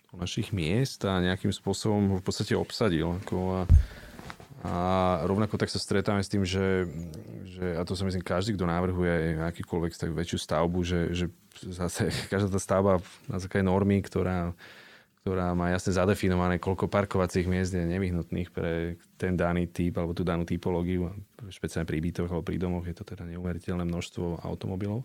[0.09, 3.21] do našich miest a nejakým spôsobom ho v podstate obsadil.
[3.21, 3.63] Ako a,
[4.65, 4.73] a
[5.29, 6.89] rovnako tak sa stretáme s tým, že,
[7.45, 11.25] že a to sa myslím každý, kto navrhuje akýkoľvek tak väčšiu stavbu, že, že
[11.61, 14.57] zase každá tá stavba na základe normy, ktorá
[15.27, 20.23] ktorá má jasne zadefinované, koľko parkovacích miest je nevyhnutných pre ten daný typ alebo tú
[20.23, 21.11] danú typológiu.
[21.51, 25.03] Špeciálne pri bytoch alebo pri domoch je to teda neuveriteľné množstvo automobilov.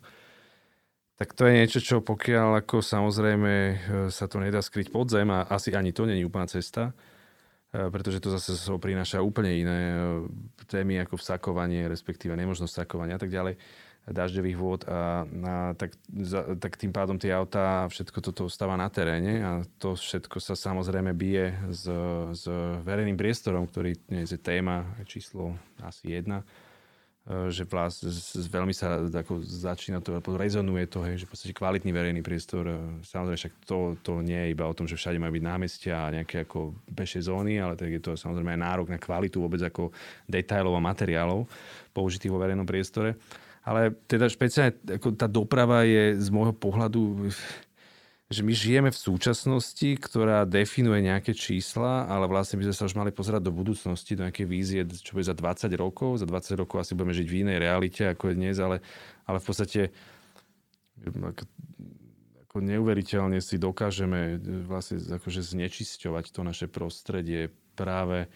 [1.18, 3.75] Tak to je niečo, čo pokiaľ ako samozrejme e,
[4.14, 6.95] sa to nedá skryť pod zem a asi ani to není úplná cesta,
[7.75, 9.99] e, pretože to zase so prináša úplne iné e,
[10.70, 13.59] témy ako vsakovanie, respektíve nemožnosť vsakovania a tak ďalej
[14.03, 18.91] dažďových vôd a, a tak, za, tak tým pádom tie autá všetko toto stáva na
[18.91, 21.87] teréne a to všetko sa samozrejme bije s,
[22.35, 22.45] s
[22.83, 28.03] verejným priestorom, ktorý je téma číslo asi jedna e, že vlast,
[28.51, 33.39] veľmi sa ako začína to, rezonuje to, hej, že podstate kvalitný verejný priestor, e, samozrejme
[33.39, 36.43] však to, to nie je iba o tom, že všade majú byť námestia a nejaké
[36.43, 39.95] ako pešie zóny, ale tak je to samozrejme aj nárok na kvalitu vôbec ako
[40.27, 41.47] detailov a materiálov
[41.95, 43.15] použitých vo verejnom priestore.
[43.63, 47.31] Ale teda špeciálne ako tá doprava je z môjho pohľadu
[48.33, 52.97] že my žijeme v súčasnosti, ktorá definuje nejaké čísla, ale vlastne by sme sa už
[52.97, 56.25] mali pozerať do budúcnosti, do nejakej vízie, čo bude za 20 rokov.
[56.25, 58.81] Za 20 rokov asi budeme žiť v inej realite, ako je dnes, ale,
[59.29, 59.81] ale v podstate
[62.49, 68.33] ako neuveriteľne si dokážeme vlastne akože znečisťovať to naše prostredie práve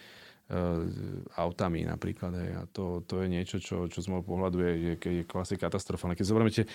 [1.35, 2.33] autami napríklad.
[2.39, 2.51] Hej.
[2.55, 6.15] A to, to je niečo, čo, čo z môjho pohľadu je, je, je vlastne katastrofálne.
[6.15, 6.67] Keď zoberieme tie,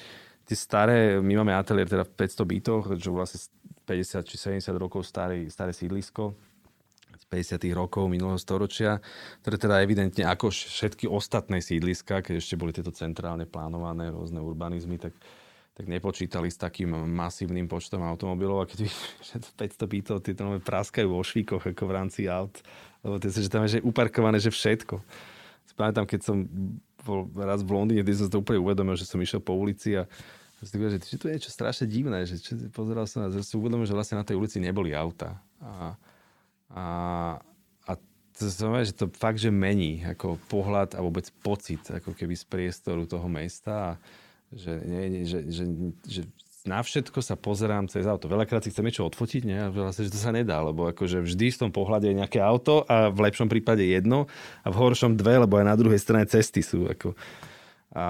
[0.43, 3.39] tie staré, my máme ateliér teda v 500 bytoch, čo vlastne
[3.87, 6.35] 50 či 70 rokov staré, staré sídlisko,
[7.31, 7.63] 50.
[7.71, 8.99] rokov minulého storočia,
[9.39, 14.99] ktoré teda evidentne ako všetky ostatné sídliska, keď ešte boli tieto centrálne plánované rôzne urbanizmy,
[14.99, 15.15] tak,
[15.71, 18.99] tak nepočítali s takým masívnym počtom automobilov a keď vidíš,
[19.31, 22.59] že 500 bytov, tie to praskajú vo švíkoch ako v rámci aut,
[23.01, 25.01] lebo tie, že tam je že uparkované, že všetko.
[25.73, 26.45] Pamätám, keď som
[27.01, 30.05] bol raz v Londýne, kde som to úplne uvedomil, že som išiel po ulici a
[30.61, 33.89] si že, že tu je niečo strašne divné, že čo, pozeral som že si uvedomil,
[33.89, 35.41] že vlastne na tej ulici neboli auta.
[35.57, 35.97] A,
[36.69, 36.85] a,
[37.89, 37.91] a
[38.37, 42.45] to znamená, že to fakt, že mení ako pohľad a vôbec pocit ako keby z
[42.45, 43.91] priestoru toho mesta a
[44.53, 45.65] že, nie, nie, že, že,
[46.05, 46.21] že
[46.61, 48.29] na všetko sa pozerám cez auto.
[48.29, 49.57] Veľakrát si chcem niečo odfotiť, nie?
[49.57, 52.85] a vlastne, že to sa nedá, lebo akože vždy v tom pohľade je nejaké auto
[52.85, 54.29] a v lepšom prípade jedno
[54.61, 56.85] a v horšom dve, lebo aj na druhej strane cesty sú.
[56.85, 57.17] Ako.
[57.97, 58.05] A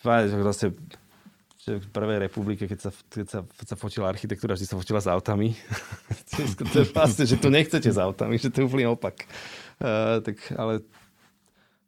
[0.00, 0.72] vlastne
[1.64, 5.08] v prvej republike, keď sa, keď sa, keď sa fotila architektúra, vždy sa fotila s
[5.08, 5.56] autami.
[6.72, 9.24] to je vlastne, že tu nechcete s autami, že to je úplne opak.
[9.80, 10.84] Uh, tak, ale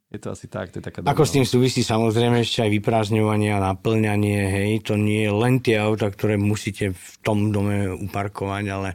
[0.07, 3.51] je to asi tak, to je taká Ako s tým súvisí samozrejme ešte aj vyprázdňovanie
[3.51, 8.65] a naplňanie, hej, to nie je len tie auta, ktoré musíte v tom dome uparkovať,
[8.71, 8.95] ale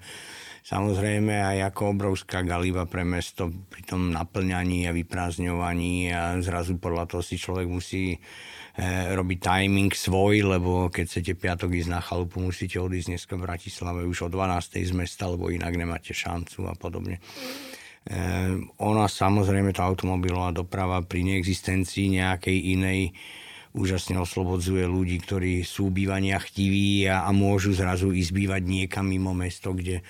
[0.64, 7.12] samozrejme aj ako obrovská galiba pre mesto pri tom naplňaní a vyprázdňovaní a zrazu podľa
[7.12, 8.20] toho si človek musí e,
[9.12, 14.08] robiť timing svoj, lebo keď chcete piatok ísť na chalupu, musíte odísť dneska v Bratislave
[14.08, 14.80] už o 12.
[14.80, 17.20] z mesta, lebo inak nemáte šancu a podobne.
[17.20, 17.81] E,
[18.82, 23.14] ona samozrejme, tá automobilová doprava pri neexistencii nejakej inej
[23.72, 29.32] úžasne oslobodzuje ľudí, ktorí sú bývania chtiví a, a môžu zrazu ísť bývať niekam mimo
[29.32, 30.04] mesto, kde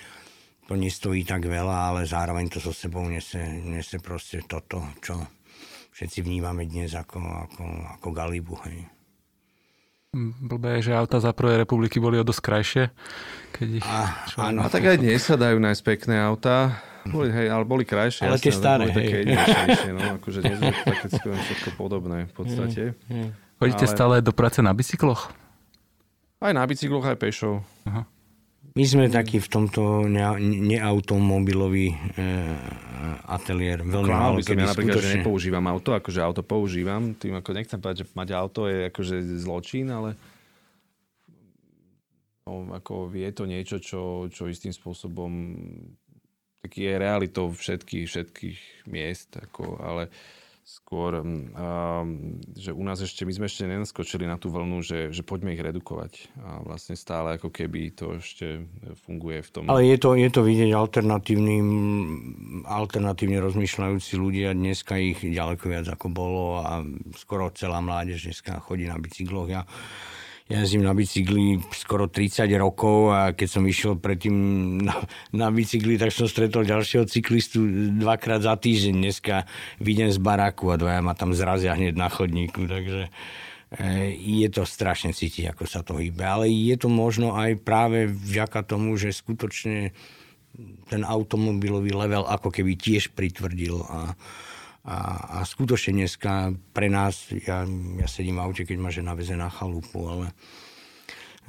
[0.66, 5.20] to nestojí tak veľa, ale zároveň to so sebou nese, nese proste toto, čo
[5.92, 7.64] všetci vnímame dnes ako, ako,
[8.00, 8.56] ako galibu.
[8.66, 8.88] Hej.
[10.42, 12.84] Blbé je, že auta za prvej republiky boli o dosť krajšie.
[13.56, 16.82] Keď ich a, áno, a tak aj dnes sa dajú nájsť pekné auta.
[17.10, 18.30] Boli, hej, ale boli krajšie.
[18.30, 21.08] Ale tie staré, boli také jedinečnejšie, no, akože dnes je to také
[21.50, 22.82] všetko podobné v podstate.
[23.58, 23.94] Chodíte ale...
[23.94, 25.34] stále do práce na bicykloch?
[26.42, 27.66] Aj na bicykloch, aj pešou.
[27.90, 28.06] Aha.
[28.72, 31.96] My sme takí v tomto neautomobilový e,
[33.28, 33.84] ateliér.
[33.84, 35.12] Veľmi málo, kedy ja napríklad, skutočne...
[35.12, 37.12] že nepoužívam auto, akože auto používam.
[37.12, 40.16] Tým ako nechcem povedať, že mať auto je akože zločin, ale
[42.48, 45.52] no, ako je to niečo, čo, čo istým spôsobom
[46.62, 50.14] taký je realitou všetkých, všetkých miest, ako, ale
[50.72, 55.26] skôr, um, že u nás ešte, my sme ešte nenaskočili na tú vlnu, že, že
[55.26, 56.32] poďme ich redukovať.
[56.40, 58.64] A vlastne stále ako keby to ešte
[59.04, 59.64] funguje v tom.
[59.68, 61.68] Ale je to, je to vidieť alternatívnym,
[62.70, 64.56] alternatívne rozmýšľajúci ľudia.
[64.56, 66.80] Dneska ich ďaleko viac ako bolo a
[67.20, 69.50] skoro celá mládež dneska chodí na bicykloch.
[69.52, 69.68] Ja
[70.52, 74.36] jazdím na bicykli skoro 30 rokov a keď som išiel predtým
[74.84, 74.96] na,
[75.32, 77.64] na bicykli, tak som stretol ďalšieho cyklistu
[77.96, 78.96] dvakrát za týždeň.
[79.00, 79.48] Dneska
[79.80, 83.10] vidím z baraku a dvaja ma tam zrazia hneď na chodníku, takže e,
[84.20, 86.22] je to strašne cítiť, ako sa to hýbe.
[86.22, 89.96] Ale je to možno aj práve vďaka tomu, že skutočne
[90.92, 94.20] ten automobilový level ako keby tiež pritvrdil a,
[94.82, 94.98] a,
[95.38, 97.70] a skutočne dneska pre nás, ja,
[98.02, 100.34] ja sedím v aute, keď ma žena veze na chalupu, ale,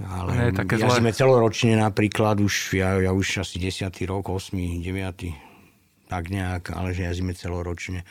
[0.05, 3.89] ale také jazdíme celoročne napríklad, už, ja, ja už asi 10.
[4.05, 4.85] rok, 8.
[4.85, 6.13] 9.
[6.13, 8.05] tak nejak, ale že jazdíme celoročne.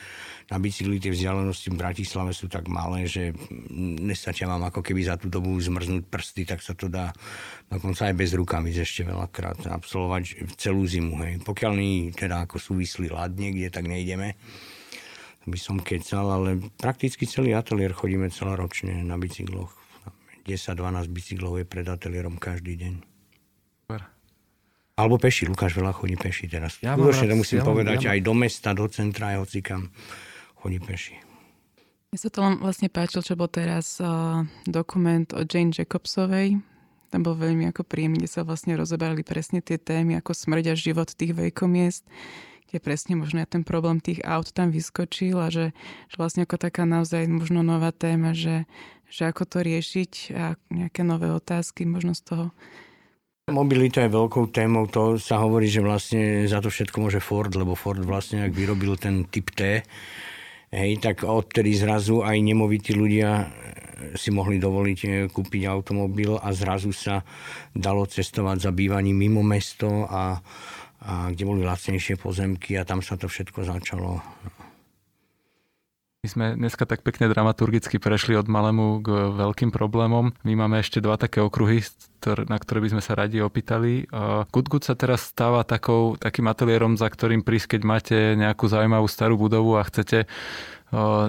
[0.50, 3.30] Na bicykli tie vzdialenosti v Bratislave sú tak malé, že
[4.02, 7.14] nestačia vám ako keby za tú dobu zmrznúť prsty, tak sa to dá
[7.70, 11.14] dokonca aj bez rukavic ešte veľakrát absolvovať celú zimu.
[11.22, 11.46] Hej.
[11.46, 14.34] Pokiaľ nie teda ako súvislý ľad niekde, tak nejdeme
[15.46, 19.74] by som kecal, ale prakticky celý ateliér chodíme celoročne na bicykloch.
[20.42, 22.94] 10-12 bicyklov je pred ateliérom každý deň.
[23.86, 24.00] Super.
[24.98, 26.82] Alebo peši, Lukáš veľa chodí peši teraz.
[26.82, 29.90] Ja Skutočne to musím ja povedať, ja aj do mesta, do centra, aj hocikam
[30.58, 31.14] chodí peši.
[32.12, 36.60] Mne sa to len vlastne páčil, čo bol teraz uh, dokument o Jane Jacobsovej.
[37.08, 40.74] Tam bol veľmi ako príjemný, kde sa vlastne rozoberali presne tie témy, ako smrť a
[40.76, 42.04] život tých veľkomiest
[42.72, 45.76] kde presne možno ten problém tých aut tam vyskočil a že,
[46.08, 48.64] že vlastne ako taká naozaj možno nová téma, že,
[49.12, 52.46] že ako to riešiť a nejaké nové otázky možno z toho.
[53.52, 57.76] Mobilita je veľkou témou, to sa hovorí, že vlastne za to všetko môže Ford, lebo
[57.76, 59.84] Ford vlastne, ak vyrobil ten typ T,
[60.72, 63.52] hej, tak odtedy zrazu aj nemovití ľudia
[64.16, 67.22] si mohli dovoliť e, kúpiť automobil a zrazu sa
[67.70, 70.40] dalo cestovať za bývaním mimo mesto a,
[71.02, 74.22] a kde boli lacnejšie pozemky a tam sa to všetko začalo.
[76.22, 80.30] My sme dneska tak pekne dramaturgicky prešli od malému k veľkým problémom.
[80.46, 81.82] My máme ešte dva také okruhy,
[82.46, 84.06] na ktoré by sme sa radi opýtali.
[84.54, 89.34] Good sa teraz stáva takou, takým ateliérom, za ktorým prísť, keď máte nejakú zaujímavú starú
[89.34, 90.30] budovu a chcete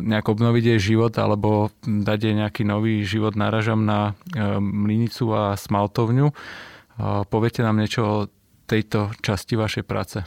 [0.05, 4.13] nejak obnoviť jej život alebo dať jej nejaký nový život, naražam na
[4.61, 6.30] mlinicu a smaltovňu.
[7.34, 8.15] Poviete nám niečo o
[8.66, 10.24] tejto časti vašej práce.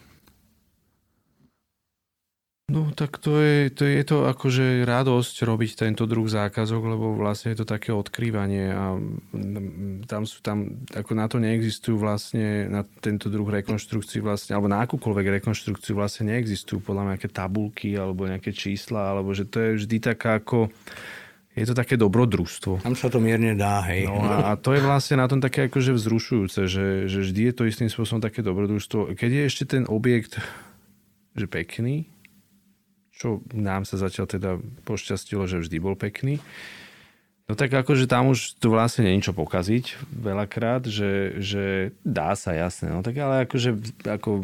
[2.67, 7.55] No tak to je, to je to akože radosť robiť tento druh zákazok, lebo vlastne
[7.55, 8.99] je to také odkrývanie a
[10.11, 14.83] tam sú tam, ako na to neexistujú vlastne, na tento druh rekonštrukcií vlastne, alebo na
[14.83, 19.71] akúkoľvek rekonštrukciu vlastne neexistujú podľa mňa nejaké tabulky alebo nejaké čísla, alebo že to je
[19.87, 20.67] vždy taká ako,
[21.57, 22.85] je to také dobrodružstvo.
[22.85, 24.05] Tam sa to mierne dá, hej.
[24.05, 27.55] No a, a to je vlastne na tom také akože vzrušujúce, že, že vždy je
[27.57, 29.17] to istým spôsobom také dobrodružstvo.
[29.17, 30.37] Keď je ešte ten objekt
[31.37, 32.09] že pekný,
[33.13, 34.51] čo nám sa zatiaľ teda
[34.89, 36.41] pošťastilo, že vždy bol pekný.
[37.47, 42.51] No tak akože tam už tu vlastne není čo pokaziť veľakrát, že, že dá sa,
[42.51, 42.91] jasne.
[42.91, 44.43] No tak ale akože ako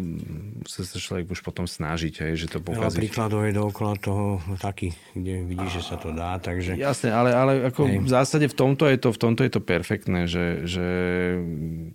[0.71, 2.79] sa, sa človek už potom snažiť, hej, že to pokaziť.
[2.79, 6.79] Veľa príkladov je dookola toho taký, kde vidíš, že sa to dá, takže...
[6.79, 7.99] Jasne, ale, ale ako hej.
[8.07, 10.87] v zásade v tomto je to, v tomto je to perfektné, že, že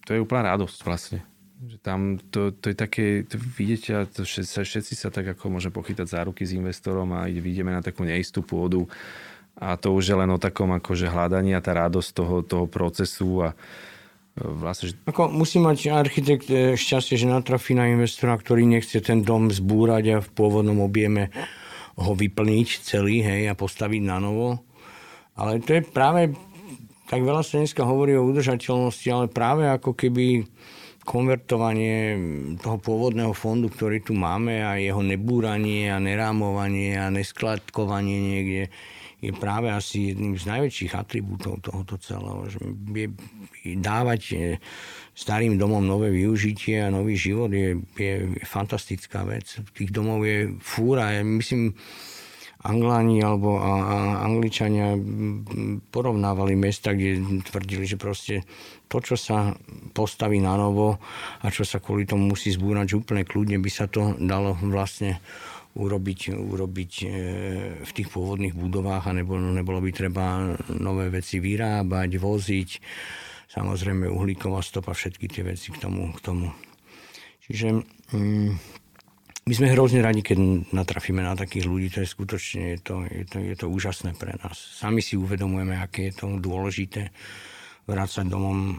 [0.03, 1.24] to je úplná radosť vlastne.
[1.58, 5.72] Že tam to, to je také, to vidíte, to všetci, všetci sa tak ako môže
[5.72, 8.91] pochytať za ruky s investorom a vidíme na takú neistú pôdu
[9.58, 13.41] a to už je len o takom akože hľadaní a tá radosť toho, toho procesu
[13.41, 13.55] a e,
[14.45, 14.93] vlastne...
[15.10, 20.03] Ako musí mať architekt e, šťastie, že natrafí na investora, ktorý nechce ten dom zbúrať
[20.14, 21.34] a v pôvodnom objeme
[21.97, 24.62] ho vyplniť celý hej, a postaviť na novo.
[25.34, 26.38] Ale to je práve,
[27.10, 30.45] tak veľa sa dneska hovorí o udržateľnosti, ale práve ako keby
[31.08, 32.20] konvertovanie
[32.60, 38.64] toho pôvodného fondu, ktorý tu máme a jeho nebúranie a nerámovanie a neskladkovanie niekde
[39.18, 42.45] je práve asi jedným z najväčších atribútov tohoto celého.
[42.45, 42.59] Že
[42.93, 43.07] je,
[43.82, 44.36] dávať e,
[45.18, 48.13] starým domom nové využitie a nový život je, je
[48.45, 49.57] fantastická vec.
[49.74, 51.18] Tých domov je fúra.
[51.18, 51.74] Ja myslím,
[52.68, 54.97] Angláni alebo a, a Angličania
[55.93, 58.36] porovnávali mesta, kde tvrdili, že proste
[58.89, 59.53] to, čo sa
[59.93, 60.97] postaví na novo
[61.41, 65.22] a čo sa kvôli tomu musí zbúrať, úplne kľudne by sa to dalo vlastne
[65.78, 67.08] urobiť, urobiť e,
[67.86, 72.70] v tých pôvodných budovách a nebolo, nebolo by treba nové veci vyrábať, voziť.
[73.48, 76.10] Samozrejme uhlíková stopa, všetky tie veci k tomu.
[76.18, 76.50] K tomu.
[77.48, 77.80] Čiže
[78.12, 78.52] mm,
[79.48, 83.24] my sme hrozne radi, keď natrafíme na takých ľudí, to je skutočne je to, je
[83.24, 84.60] to, je to úžasné pre nás.
[84.60, 87.16] Sami si uvedomujeme, aké je to dôležité
[87.88, 88.74] vrácať domom e,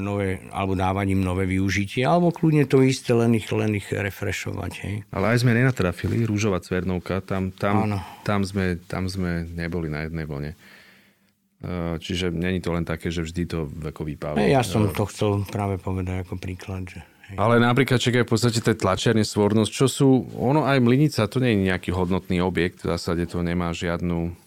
[0.00, 4.72] nové, alebo dávať im nové využitie, alebo kľudne to isté, len ich, len ich refrešovať.
[4.80, 4.94] Hej.
[5.12, 10.24] Ale aj sme nenatrafili, Rúžová Cvernovka, tam, tam, tam, sme, tam sme neboli na jednej
[10.24, 10.56] vlne.
[10.56, 14.40] E, čiže není to len také, že vždy to ako vypáva.
[14.40, 17.04] Ja som to chcel práve povedať ako príklad, že
[17.34, 21.56] ale napríklad čakaj v podstate tie tlačiarne svornosť, čo sú, ono aj mlinica, to nie
[21.56, 24.43] je nejaký hodnotný objekt, v zásade to nemá žiadnu,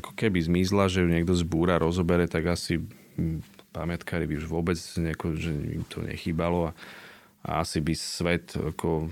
[0.00, 2.82] ako keby zmizla, že ju niekto zbúra, rozobere, tak asi
[3.18, 6.72] hm, pamätkári by už vôbec nejako, že im to nechýbalo a,
[7.44, 9.10] a asi by svet ako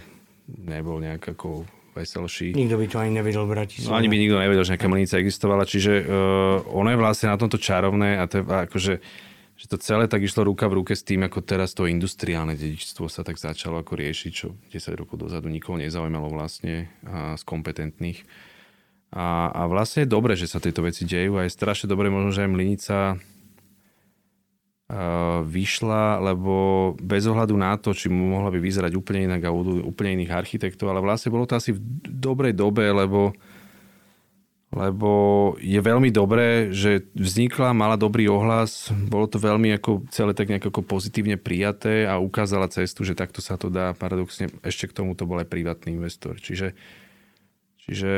[0.49, 2.57] nebol nejak ako veselší.
[2.57, 3.85] Nikto by to ani nevedel brať.
[3.85, 7.37] No, ani by nikto nevedel, že nejaká mlinica existovala, čiže uh, ono je vlastne na
[7.37, 8.95] tomto čarovné a to je akože
[9.53, 13.07] že to celé tak išlo ruka v ruke s tým, ako teraz to industriálne dedičstvo
[13.07, 18.27] sa tak začalo ako riešiť, čo 10 rokov dozadu nikoho nezaujímalo vlastne a z kompetentných.
[19.13, 22.33] A, a vlastne je dobré, že sa tieto veci dejú a je strašne dobré možno,
[22.33, 22.99] že aj Mlinica
[25.49, 30.21] vyšla, lebo bez ohľadu na to, či mu mohla by vyzerať úplne inak a úplne
[30.21, 33.33] iných architektov, ale vlastne bolo to asi v dobrej dobe, lebo
[34.73, 40.49] lebo je veľmi dobré, že vznikla, mala dobrý ohlas, bolo to veľmi ako celé tak
[40.49, 43.93] nejako pozitívne prijaté a ukázala cestu, že takto sa to dá.
[43.93, 46.41] Paradoxne ešte k tomu to bol aj privátny investor.
[46.41, 46.73] Čiže,
[47.85, 48.13] čiže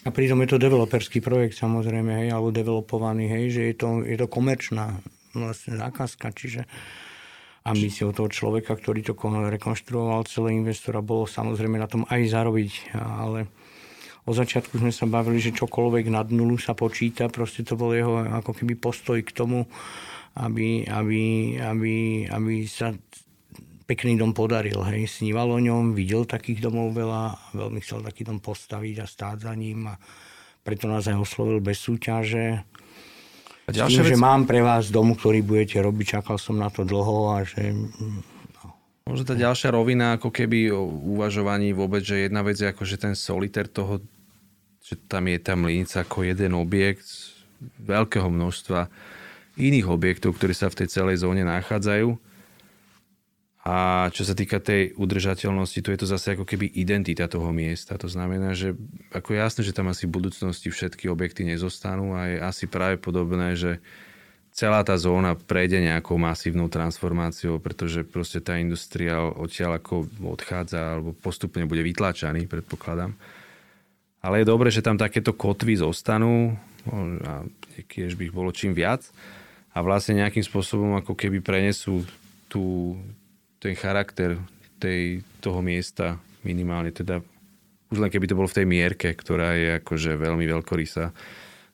[0.00, 4.16] a pritom je to developerský projekt samozrejme, hej, alebo developovaný, hej, že je to, je
[4.16, 4.96] to komerčná
[5.36, 6.64] vlastne zákazka, čiže
[7.60, 9.12] ambíciou toho človeka, ktorý to
[9.52, 13.52] rekonštruoval, celé investora, bolo samozrejme na tom aj zarobiť, ale
[14.24, 18.24] od začiatku sme sa bavili, že čokoľvek nad nulu sa počíta, proste to bol jeho
[18.24, 19.68] ako keby postoj k tomu,
[20.40, 21.94] aby, aby, aby,
[22.30, 22.96] aby sa
[23.90, 24.78] pekný dom podaril.
[24.86, 25.18] Hej.
[25.18, 29.52] Sníval o ňom, videl takých domov veľa, veľmi chcel taký dom postaviť a stáť za
[29.58, 29.98] ním a
[30.62, 32.62] preto nás aj oslovil bez súťaže.
[33.66, 34.14] A tým, vec...
[34.14, 37.74] že mám pre vás dom, ktorý budete robiť, čakal som na to dlho a že...
[38.62, 38.78] No.
[39.10, 40.86] Možno tá ďalšia rovina, ako keby o
[41.18, 43.98] uvažovaní vôbec, že jedna vec je ako, že ten soliter toho,
[44.86, 47.34] že tam je tá mlinica ako jeden objekt
[47.82, 48.86] veľkého množstva
[49.58, 52.29] iných objektov, ktoré sa v tej celej zóne nachádzajú
[53.60, 58.00] a čo sa týka tej udržateľnosti, tu je to zase ako keby identita toho miesta.
[58.00, 58.72] To znamená, že
[59.12, 63.60] ako jasné, že tam asi v budúcnosti všetky objekty nezostanú a je asi práve podobné,
[63.60, 63.84] že
[64.56, 71.12] celá tá zóna prejde nejakou masívnou transformáciou, pretože proste tá industria odtiaľ ako odchádza alebo
[71.12, 73.12] postupne bude vytlačaný, predpokladám.
[74.24, 76.56] Ale je dobré, že tam takéto kotvy zostanú
[77.28, 77.44] a
[77.92, 79.04] tiež by ich bolo čím viac
[79.76, 82.08] a vlastne nejakým spôsobom ako keby prenesú
[82.48, 82.96] tú,
[83.60, 84.40] ten charakter
[84.80, 87.20] tej, toho miesta minimálne, teda
[87.92, 91.12] už len keby to bolo v tej mierke, ktorá je akože veľmi veľkorysá.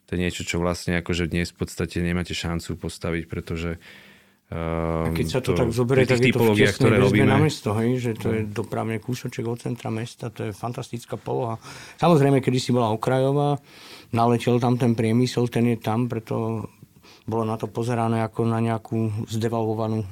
[0.06, 3.78] To je niečo, čo vlastne akože dnes v podstate nemáte šancu postaviť, pretože
[4.46, 7.26] Uh, keď sa to, to tak zoberie, tak je to v ktoré robíme.
[7.26, 11.58] na mesto, hej, že to je dopravne kúsoček od centra mesta, to je fantastická poloha.
[11.98, 13.58] Samozrejme, kedy si bola okrajová,
[14.14, 16.62] naletel tam ten priemysel, ten je tam, preto
[17.26, 20.06] bolo na to pozerané ako na nejakú zdevalvovanú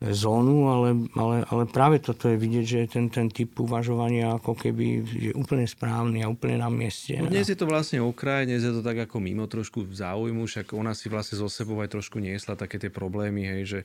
[0.00, 5.04] zónu, ale, ale, ale práve toto je vidieť, že ten, ten typ uvažovania ako keby
[5.04, 7.20] je úplne správny a úplne na mieste.
[7.20, 10.48] No dnes je to vlastne okraj, dnes je to tak ako mimo trošku v záujmu,
[10.48, 13.80] však ona si vlastne zo sebou aj trošku niesla také tie problémy, hej, že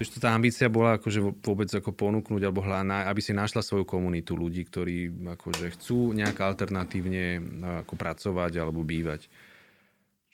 [0.00, 4.34] že tá ambícia bola akože vôbec ako ponúknuť alebo hľadá, aby si našla svoju komunitu
[4.34, 7.38] ľudí, ktorí akože chcú nejak alternatívne
[7.84, 9.28] ako pracovať alebo bývať.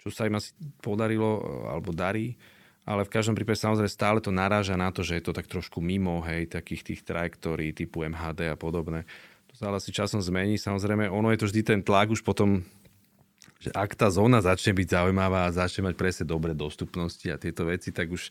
[0.00, 2.38] Čo sa im asi podarilo alebo darí
[2.87, 5.82] ale v každom prípade samozrejme stále to naráža na to, že je to tak trošku
[5.82, 9.03] mimo, hej, takých tých trajektórií typu MHD a podobné.
[9.51, 12.62] To sa ale si časom zmení, samozrejme, ono je to vždy ten tlak už potom,
[13.59, 17.66] že ak tá zóna začne byť zaujímavá a začne mať presne dobré dostupnosti a tieto
[17.66, 18.30] veci, tak už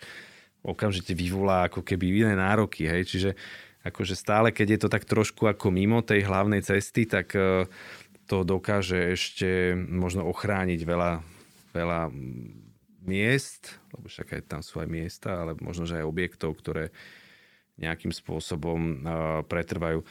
[0.64, 3.30] okamžite vyvolá ako keby iné nároky, hej, čiže
[3.86, 7.70] akože stále, keď je to tak trošku ako mimo tej hlavnej cesty, tak e,
[8.26, 11.12] to dokáže ešte možno ochrániť veľa,
[11.76, 12.00] veľa
[13.06, 16.94] miest, lebo však aj tam sú aj miesta, ale možno, že aj objektov, ktoré
[17.76, 18.94] nejakým spôsobom uh,
[19.46, 20.04] pretrvajú.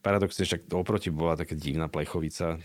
[0.00, 2.56] Paradoxne však oproti bola taká divná plechovica,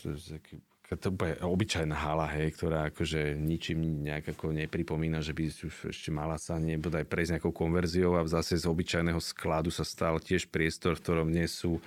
[0.86, 6.14] to je obyčajná hala, hej, ktorá akože ničím nejak ako nepripomína, že by už ešte
[6.14, 10.94] mala sa nebodaj prejsť nejakou konverziou a zase z obyčajného skladu sa stal tiež priestor,
[10.94, 11.82] v ktorom dnes sú,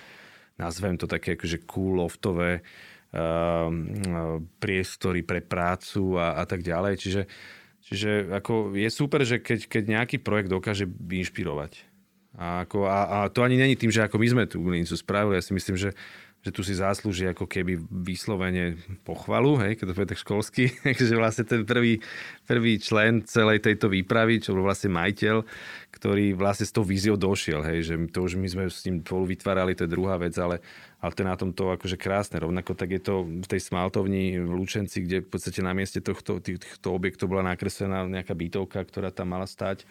[0.59, 2.67] nazvem to také akože cool loftové
[3.15, 3.71] uh,
[4.59, 6.95] priestory pre prácu a, a tak ďalej.
[6.99, 7.23] Čiže
[7.87, 11.88] Čiže ako je super, že keď, keď nejaký projekt dokáže inšpirovať.
[12.39, 15.35] A, ako, a, a to ani není tým, že ako my sme tú Glinicu spravili.
[15.35, 15.91] Ja si myslím, že,
[16.39, 20.71] že tu si zaslúži ako keby vyslovene pochvalu, hej, keď to bude tak školsky.
[21.11, 21.99] že vlastne ten prvý,
[22.47, 25.43] prvý člen celej tejto výpravy, čo bol vlastne majiteľ,
[25.91, 27.67] ktorý vlastne s tou víziou došiel.
[27.67, 30.63] Hej, že to už my sme s ním spolu vytvárali, to je druhá vec, ale
[30.99, 32.43] ale to je na tomto akože krásne.
[32.43, 36.43] Rovnako tak je to v tej smaltovni v Lučenci, kde v podstate na mieste tohto,
[36.43, 39.87] týchto objektov bola nakreslená nejaká bytovka, ktorá tam mala stať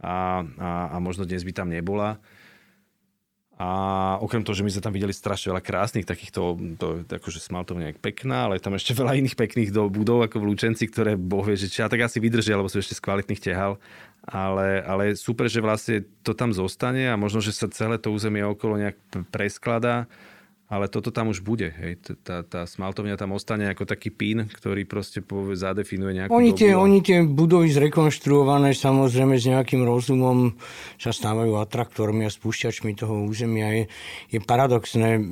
[0.00, 2.20] a, a, a možno dnes by tam nebola.
[3.56, 3.68] A
[4.20, 7.96] okrem toho, že my sme tam videli strašne veľa krásnych takýchto, to, akože smaltovňa je
[7.96, 11.56] pekná, ale tam ešte veľa iných pekných do, budov ako v Lučenci, ktoré boh vie,
[11.56, 13.80] že či tak asi vydržia, lebo sú ešte z kvalitných tehal.
[14.28, 18.44] Ale, ale super, že vlastne to tam zostane a možno, že sa celé to územie
[18.44, 19.00] okolo nejak
[19.32, 20.04] preskladá
[20.66, 21.70] ale toto tam už bude.
[21.78, 22.18] Hej.
[22.26, 26.74] Tá, tá smaltovňa tam ostane ako taký pín, ktorý proste povie, zadefinuje nejakú oni tie,
[26.74, 30.58] oni tie budovy zrekonštruované samozrejme s nejakým rozumom
[30.98, 33.70] sa stávajú atraktormi a spúšťačmi toho územia.
[33.78, 33.84] Je,
[34.34, 35.22] je paradoxné,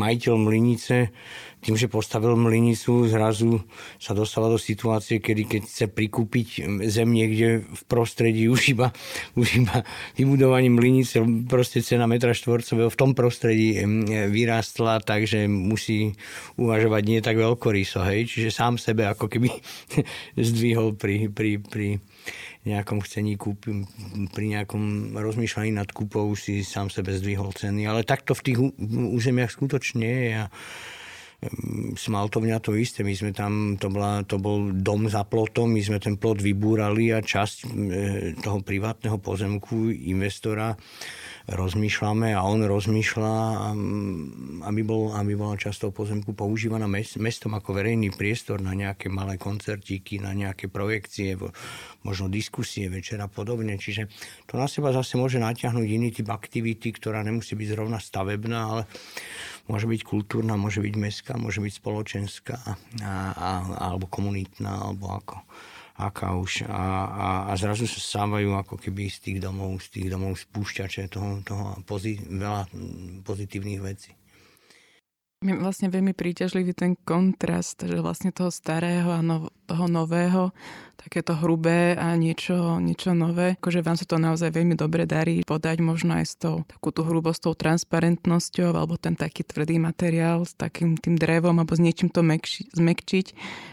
[0.00, 1.12] majiteľ Mlinice
[1.60, 3.60] tým, že postavil mlinicu, zrazu
[4.00, 6.48] sa dostáva do situácie, kedy keď chce prikúpiť
[6.88, 8.88] zem niekde v prostredí už iba,
[9.36, 9.84] už iba
[10.16, 13.76] vybudovaním mlinice, proste cena metra štvorcového v tom prostredí
[14.32, 16.16] vyrástla, takže musí
[16.56, 18.24] uvažovať nie tak veľkoryso, hej?
[18.24, 19.52] čiže sám sebe ako keby
[20.48, 21.88] zdvihol pri, pri, pri
[22.64, 23.64] nejakom chcení kúp,
[24.36, 27.88] pri nejakom rozmýšľaní nad kúpou si sám sebe zdvihol ceny.
[27.88, 28.58] Ale takto v tých
[28.90, 30.32] územiach skutočne je.
[30.44, 30.46] A
[31.96, 35.96] Smaltovňa to isté, my sme tam, to, bola, to bol dom za plotom, my sme
[35.96, 37.66] ten plot vybúrali a časť e,
[38.36, 40.76] toho privátneho pozemku investora
[41.50, 43.34] rozmýšľame a on rozmýšľa,
[44.70, 50.22] aby, bol, aby bola často pozemku používaná mestom ako verejný priestor na nejaké malé koncertíky,
[50.22, 51.34] na nejaké projekcie,
[52.06, 53.74] možno diskusie večer a podobne.
[53.74, 54.06] Čiže
[54.46, 58.82] to na seba zase môže natiahnuť iný typ aktivity, ktorá nemusí byť zrovna stavebná, ale
[59.66, 62.56] môže byť kultúrna, môže byť mestská, môže byť spoločenská
[63.02, 63.50] a, a,
[63.90, 65.42] alebo komunitná, alebo ako
[66.00, 70.08] aká už a, a, a zrazu sa stávajú ako keby z tých domov, z tých
[70.08, 72.70] domov spúšťače toho, toho pozit, veľa
[73.26, 74.16] pozitívnych vecí.
[75.40, 80.52] Je vlastne veľmi príťažlivý ten kontrast, že vlastne toho starého a no, toho nového,
[81.00, 83.56] takéto hrubé a niečo, niečo nové.
[83.56, 87.02] Akože vám sa to naozaj veľmi dobre darí podať možno aj s tou takú tú
[87.08, 92.20] hrubostou, transparentnosťou alebo ten taký tvrdý materiál s takým tým drevom alebo s niečím to
[92.20, 93.26] mekši, zmekčiť,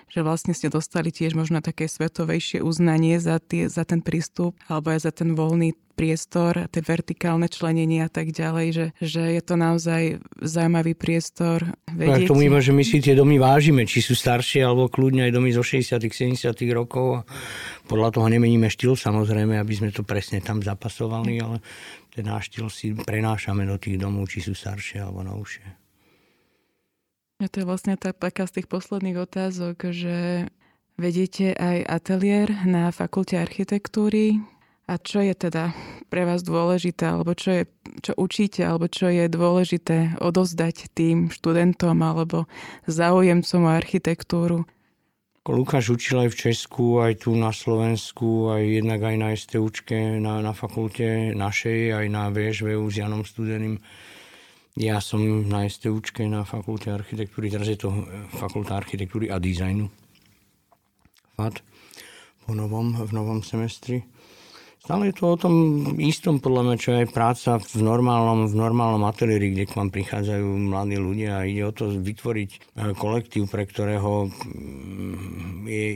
[0.07, 4.95] že vlastne ste dostali tiež možno také svetovejšie uznanie za, tie, za ten prístup alebo
[4.95, 9.57] aj za ten voľný priestor, tie vertikálne členenie a tak ďalej, že, že je to
[9.57, 11.73] naozaj zaujímavý priestor.
[11.89, 12.29] Vedieť.
[12.29, 15.33] No, tomu iba, že my si tie domy vážime, či sú staršie alebo kľudne aj
[15.33, 17.16] domy zo 60 70 rokov.
[17.87, 21.57] Podľa toho nemeníme štýl samozrejme, aby sme to presne tam zapasovali, ale
[22.11, 25.65] ten náš štýl si prenášame do tých domov, či sú staršie alebo novšie.
[27.37, 30.49] A to je vlastne tá, taká z tých posledných otázok, že
[30.97, 34.41] vedete aj ateliér na fakulte architektúry,
[34.87, 35.75] a čo je teda
[36.07, 37.63] pre vás dôležité, alebo čo, je,
[37.99, 42.47] čo učíte, alebo čo je dôležité odozdať tým študentom alebo
[42.87, 44.63] záujemcom o architektúru?
[45.47, 50.43] Lukáš učil aj v Česku, aj tu na Slovensku, aj jednak aj na STUčke, na,
[50.43, 53.79] na fakulte našej, aj na VŠVU s Janom Studeným.
[54.75, 57.95] Ja som na STUčke, na fakulte architektúry, teraz je to
[58.35, 59.87] fakulta architektúry a dizajnu.
[61.39, 61.63] FAT
[62.43, 64.03] po novom, v novom semestri.
[64.87, 65.55] Stále je to o tom
[65.99, 70.47] istom, podľa mňa, čo je práca v normálnom, v normálnom ateliéri, kde k vám prichádzajú
[70.47, 72.59] mladí ľudia a ide o to vytvoriť e,
[72.95, 75.87] kolektív, pre ktorého mm, je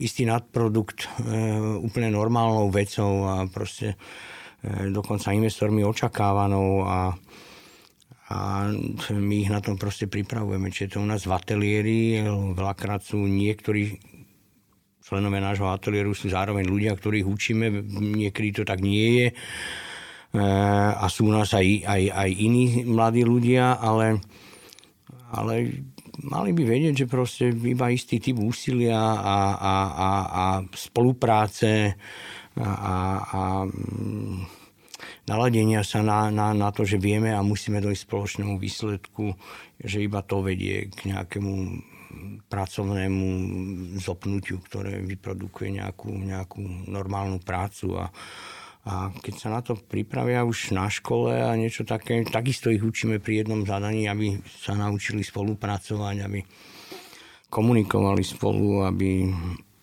[0.00, 1.08] istý nadprodukt e,
[1.84, 3.92] úplne normálnou vecou a proste
[4.64, 7.12] e, dokonca investormi očakávanou a
[8.26, 8.66] a
[9.14, 10.66] my ich na tom proste pripravujeme.
[10.66, 11.98] Čiže to u nás v ateliéri,
[12.58, 14.15] veľakrát sú niektorí
[15.06, 17.70] členové nášho ateliéru sú zároveň ľudia, ktorých učíme,
[18.18, 19.28] niekedy to tak nie je.
[19.30, 19.34] E,
[20.98, 24.18] a sú u nás aj, aj, aj iní mladí ľudia, ale,
[25.30, 25.54] ale
[26.26, 30.44] mali by vedieť, že proste iba istý typ úsilia a, a, a, a
[30.74, 31.94] spolupráce
[32.58, 32.96] a, a,
[33.30, 34.36] a mm,
[35.30, 39.38] naladenia sa na, na, na to, že vieme a musíme dojsť spoločnému výsledku,
[39.78, 41.52] že iba to vedie k nejakému
[42.46, 43.26] pracovnému
[43.98, 48.06] zopnutiu, ktoré vyprodukuje nejakú, nejakú normálnu prácu a,
[48.86, 53.18] a keď sa na to pripravia už na škole a niečo také, takisto ich učíme
[53.18, 56.40] pri jednom zadaní, aby sa naučili spolupracovať, aby
[57.50, 59.26] komunikovali spolu, aby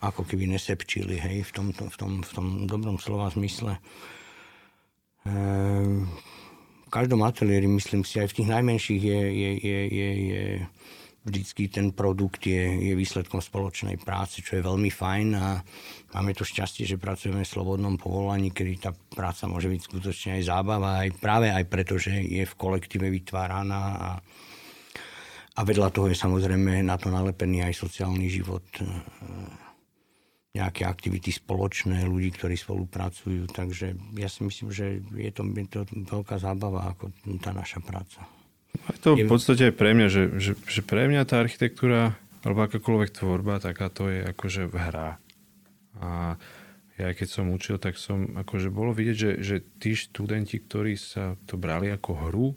[0.03, 3.79] ako keby nesepčili hej, v, tomto, v, tom, v tom dobrom slova zmysle.
[5.23, 6.11] Ehm,
[6.83, 10.43] v každom ateliéri, myslím si, aj v tých najmenších je, je, je, je, je
[11.23, 15.63] vždycky ten produkt je, je výsledkom spoločnej práce, čo je veľmi fajn a
[16.11, 20.43] máme to šťastie, že pracujeme v slobodnom povolaní, kedy tá práca môže byť skutočne aj
[20.51, 24.11] zábava, aj práve aj preto, že je v kolektíve vytváraná a,
[25.55, 28.85] a vedľa toho je samozrejme na to nalepený aj sociálny život e,
[30.53, 33.49] nejaké aktivity spoločné, ľudí, ktorí spolupracujú.
[33.49, 37.09] Takže ja si myslím, že je to, je to veľká zábava ako
[37.41, 38.42] tá naša práca.
[38.73, 42.67] Je to v podstate aj pre mňa, že, že, že pre mňa tá architektúra alebo
[42.67, 45.21] akákoľvek tvorba, taká to je akože hra.
[46.03, 46.35] A
[46.99, 51.39] ja keď som učil, tak som akože bolo vidieť, že, že tí študenti, ktorí sa
[51.49, 52.47] to brali ako hru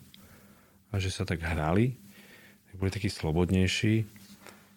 [0.92, 1.96] a že sa tak hrali,
[2.68, 4.04] tak boli takí slobodnejší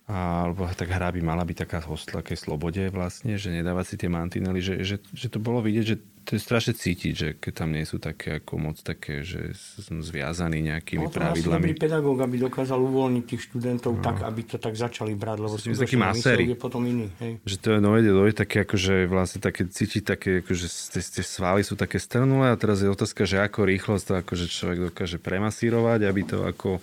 [0.08, 3.96] a, alebo tak hra by mala byť taká o takej slobode vlastne, že nedávať si
[4.00, 5.98] tie mantinely, že, že, že to bolo vidieť, že
[6.30, 9.82] to je strašne cítiť, že keď tam nie sú také ako moc také, že sú
[9.82, 11.58] zviazaní nejakými no, pravidlami.
[11.58, 14.06] Dobrý pedagóg, aby dokázal uvoľniť tých študentov no.
[14.06, 16.46] tak, aby to tak začali brať, lebo sú taký maséri.
[16.46, 17.10] je potom iný.
[17.18, 17.42] Hej.
[17.50, 21.66] Že to je novede dojde také, akože vlastne také cítiť také, akože tie, tie svaly
[21.66, 26.06] sú také strnulé a teraz je otázka, že ako rýchlo to akože človek dokáže premasírovať,
[26.06, 26.78] aby to ako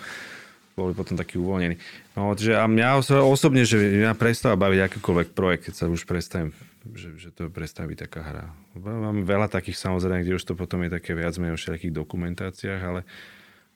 [0.74, 1.78] boli potom takí uvoľnení.
[2.18, 6.50] No, že a mňa osobne, že mňa prestáva baviť akýkoľvek projekt, keď sa už prestavím,
[6.94, 8.44] že, že to prestaví taká hra.
[8.78, 12.82] Mám veľa takých samozrejme, kde už to potom je také viac menej o všetkých dokumentáciách,
[12.84, 13.00] ale,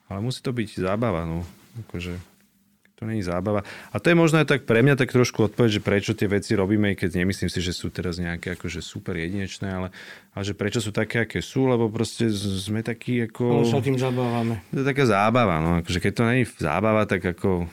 [0.07, 1.43] ale musí to byť zábava, no.
[1.87, 2.15] Akože,
[2.95, 3.65] to to není zábava.
[3.89, 6.53] A to je možno aj tak pre mňa tak trošku odpoveď, že prečo tie veci
[6.53, 9.87] robíme, keď nemyslím si, že sú teraz nejaké akože super jedinečné, ale,
[10.37, 13.41] ale že prečo sú také, aké sú, lebo proste sme takí ako...
[13.41, 14.61] No sa tým zabávame.
[14.69, 15.81] To je taká zábava, no.
[15.81, 17.65] Akože keď to není zábava, tak ako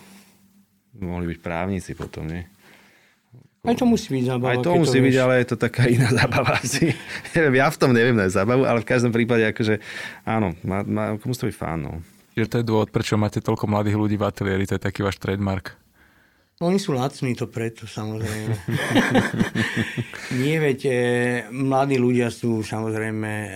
[0.96, 2.48] mohli byť právnici potom, nie?
[3.66, 4.54] Aj to musí byť zábava.
[4.54, 5.24] Aj to musí to byť, vieš.
[5.26, 6.94] ale je to taká iná zábava asi.
[7.34, 9.82] ja v tom neviem na zábavu, ale v každom prípade akože
[10.22, 11.92] áno, má, má, musí to byť fán, no.
[12.38, 15.18] Čiže to je dôvod, prečo máte toľko mladých ľudí v ateliéri, to je taký váš
[15.18, 15.74] trademark.
[16.58, 18.50] Oni sú lacní, to preto samozrejme.
[20.42, 20.94] Nie, veď, e,
[21.54, 23.48] mladí ľudia sú samozrejme e,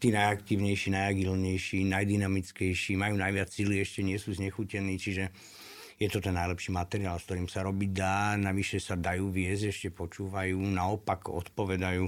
[0.00, 5.28] tí najaktívnejší, najagilnejší, najdynamickejší, majú najviac síly, ešte nie sú znechutení, čiže
[5.96, 9.88] je to ten najlepší materiál, s ktorým sa robiť dá, navyše sa dajú viesť, ešte
[9.96, 12.04] počúvajú, naopak odpovedajú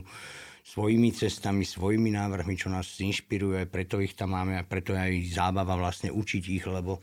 [0.68, 5.12] svojimi cestami, svojimi návrhmi, čo nás inšpiruje, preto ich tam máme a preto je aj
[5.32, 7.00] zábava vlastne učiť ich, lebo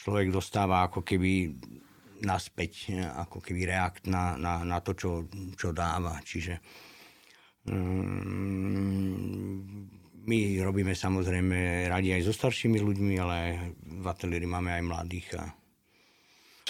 [0.00, 1.52] človek dostáva ako keby
[2.24, 6.16] naspäť, ako keby reakt na, na, na to, čo, čo dáva.
[6.24, 6.56] Čiže
[7.68, 9.60] um,
[10.24, 13.36] my robíme samozrejme radi aj so staršími ľuďmi, ale
[13.84, 15.52] v ateliéri máme aj mladých a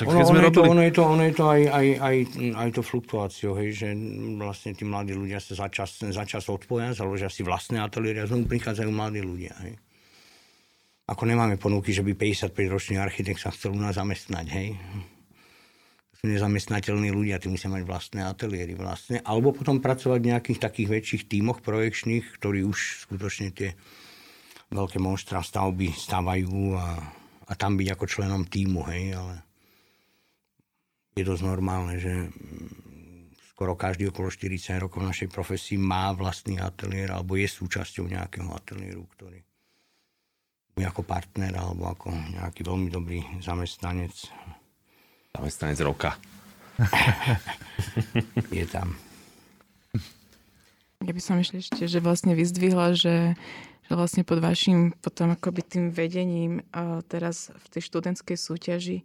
[0.05, 2.17] ono, ono, ono, je to, ono je to, ono je to aj, aj, aj,
[2.53, 3.89] aj to fluktuáciou, hej, že
[4.37, 8.93] vlastne tí mladí ľudia sa začas, začas odpoja, založia si vlastné ateliéry a znovu prichádzajú
[8.93, 9.57] mladí ľudia.
[9.65, 9.81] Hej.
[11.09, 14.77] Ako nemáme ponuky, že by 55-ročný architekt sa chcel u nás zamestnať, hej.
[16.21, 20.89] Sú nezamestnateľní ľudia, tí musia mať vlastné ateliéry vlastné, alebo potom pracovať v nejakých takých
[20.93, 23.73] väčších tímoch projekčných, ktorí už skutočne tie
[24.77, 27.01] veľké monštra stavby stavajú a,
[27.49, 29.46] a tam byť ako členom týmu, hej, ale
[31.17, 36.61] je dosť normálne, že mm, skoro každý okolo 40 rokov v našej profesii má vlastný
[36.61, 39.41] ateliér alebo je súčasťou nejakého ateliéru, ktorý
[40.77, 44.13] je ako partner alebo ako nejaký veľmi dobrý zamestnanec.
[45.33, 46.21] Zamestnanec roka.
[48.53, 48.93] je tam.
[51.01, 53.41] Ja by som ešte, že vlastne vyzdvihla, že,
[53.89, 59.01] že vlastne pod vašim potom akoby tým vedením a teraz v tej študentskej súťaži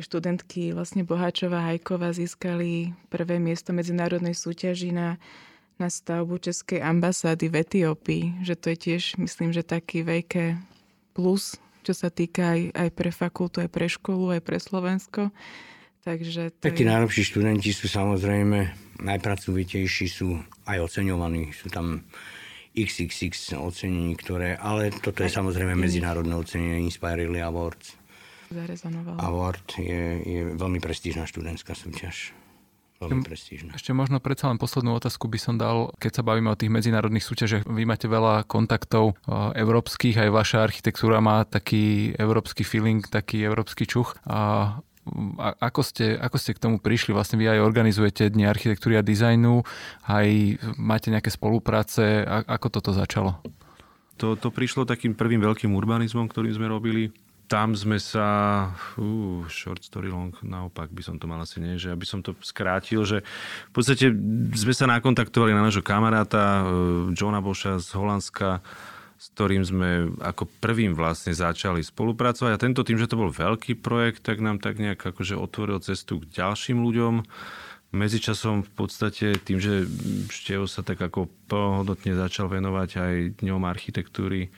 [0.00, 5.20] tie študentky vlastne Boháčová Hajková získali prvé miesto medzinárodnej súťaži na,
[5.76, 8.24] na stavbu Českej ambasády v Etiópii.
[8.40, 10.56] Že to je tiež, myslím, že taký veľké
[11.12, 15.28] plus, čo sa týka aj, aj pre fakultu, aj pre školu, aj pre Slovensko.
[16.00, 16.92] Takže to tak tí je...
[16.96, 18.72] najlepší študenti sú samozrejme
[19.04, 21.52] najpracovitejší, sú aj oceňovaní.
[21.52, 22.08] Sú tam
[22.72, 27.99] XXX ocenení, ktoré, ale toto je samozrejme medzinárodné ocenenie Inspirely Awards
[28.50, 29.18] zarezonovalo.
[29.22, 32.34] Award je, je veľmi prestížna študentská súťaž.
[33.00, 33.72] Veľmi prestížna.
[33.72, 37.24] Ešte možno predsa len poslednú otázku by som dal, keď sa bavíme o tých medzinárodných
[37.24, 37.64] súťažiach.
[37.64, 39.16] Vy máte veľa kontaktov
[39.56, 44.20] európskych, aj vaša architektúra má taký európsky feeling, taký európsky čuch.
[44.28, 44.76] A
[45.64, 47.16] ako ste, ako ste k tomu prišli?
[47.16, 49.64] Vlastne vy aj organizujete Dni architektúry a dizajnu,
[50.04, 52.20] aj máte nejaké spolupráce.
[52.28, 53.40] Ako toto začalo?
[54.20, 57.16] To, to prišlo takým prvým veľkým urbanizmom, ktorým sme robili
[57.50, 61.90] tam sme sa, uh, short story long, naopak by som to mal asi nie, že
[61.90, 63.26] aby som to skrátil, že
[63.68, 64.14] v podstate
[64.54, 68.62] sme sa nakontaktovali na nášho kamaráta uh, Johna Boša z Holandska,
[69.18, 72.50] s ktorým sme ako prvým vlastne začali spolupracovať.
[72.54, 76.22] A tento tým, že to bol veľký projekt, tak nám tak nejak akože otvoril cestu
[76.22, 77.26] k ďalším ľuďom.
[77.90, 79.84] Medzičasom v podstate tým, že
[80.30, 84.54] Števo sa tak ako plnohodnotne začal venovať aj dňom architektúry,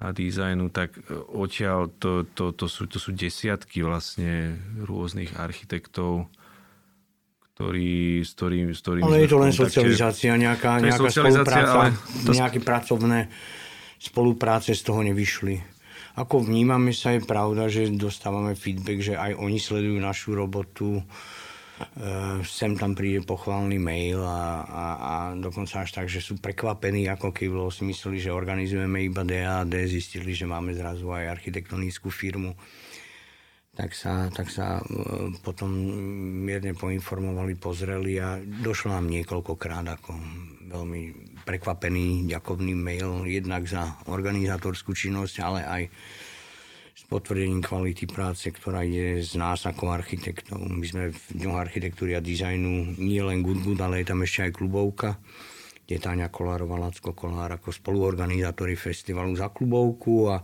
[0.00, 6.32] a dizajnu, tak e, odtiaľ to, to, to, sú, to sú desiatky vlastne rôznych architektov,
[7.52, 11.92] ktorí, s ktorým, s ktorým Ale je to len socializácia, nejaká, nejaká spolupráca, ale
[12.24, 12.32] to...
[12.32, 13.28] nejaké pracovné
[14.00, 15.60] spolupráce z toho nevyšli.
[16.16, 21.04] Ako vnímame sa, je pravda, že dostávame feedback, že aj oni sledujú našu robotu,
[22.44, 27.32] sem tam príde pochválny mail a, a, a dokonca až tak, že sú prekvapení, ako
[27.32, 32.52] keby si mysleli, že organizujeme iba DAD, zistili, že máme zrazu aj architektonickú firmu.
[33.70, 35.70] Tak sa, tak sa eh, potom
[36.44, 40.10] mierne poinformovali, pozreli a došlo nám niekoľkokrát ako
[40.70, 41.02] veľmi
[41.48, 45.82] prekvapený ďakovný mail, jednak za organizátorskú činnosť, ale aj
[47.10, 50.62] potvrdením kvality práce, ktorá je z nás ako architektov.
[50.62, 54.46] My sme v Dňoch architektúry a dizajnu nie len Good Good, ale je tam ešte
[54.46, 55.18] aj klubovka,
[55.84, 60.38] kde Táňa Kolárová, Lacko Kolár ako spoluorganizátori festivalu za klubovku a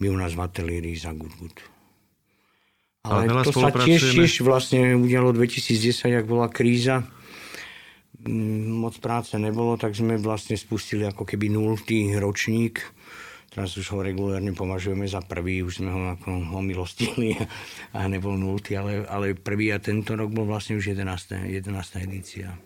[0.00, 1.56] my u nás v ateliéri za Good Good.
[3.04, 7.04] Ale, ale to sa tiež, tiež vlastne udialo 2010, ak bola kríza.
[8.24, 12.80] Mm, moc práce nebolo, tak sme vlastne spustili ako keby nultý ročník
[13.52, 17.36] Teraz už ho regulárne považujeme za prvý, už sme ho ako omilostili
[17.92, 21.52] a nebol nultý, ale, ale prvý a tento rok bol vlastne už 11.
[21.52, 21.68] 11.
[22.00, 22.56] edícia.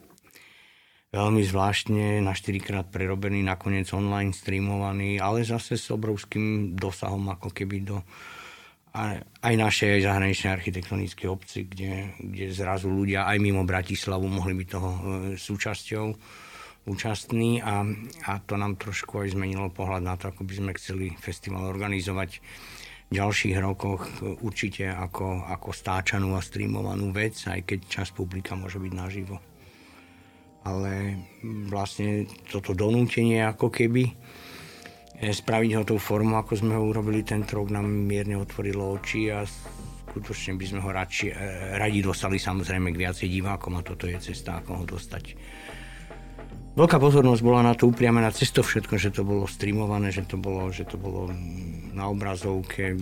[1.11, 7.51] Veľmi zvláštne, na 4 krát prerobený, nakoniec online streamovaný, ale zase s obrovským dosahom ako
[7.51, 7.99] keby do
[8.97, 14.91] aj našej zahraničnej architektonické obci, kde, kde zrazu ľudia aj mimo Bratislavu mohli byť toho
[14.91, 15.01] e,
[15.37, 16.07] súčasťou
[16.87, 17.83] účastní a,
[18.31, 22.31] a to nám trošku aj zmenilo pohľad na to, ako by sme chceli festival organizovať
[23.07, 24.03] v ďalších rokoch
[24.43, 29.39] určite ako, ako stáčanú a streamovanú vec, aj keď čas publika môže byť naživo.
[30.67, 31.23] Ale
[31.71, 34.15] vlastne toto donútenie ako keby e,
[35.31, 39.47] spraviť ho tou formou, ako sme ho urobili tento rok, nám mierne otvorilo oči a
[39.47, 41.35] skutočne by sme ho radši, e,
[41.79, 45.25] radi dostali samozrejme k viacej divákom a toto je cesta, ako ho dostať
[46.77, 50.37] Veľká pozornosť bola na to upriamená cez to všetko, že to bolo streamované, že to
[50.37, 51.33] bolo, že to bolo
[51.97, 52.93] na obrazovke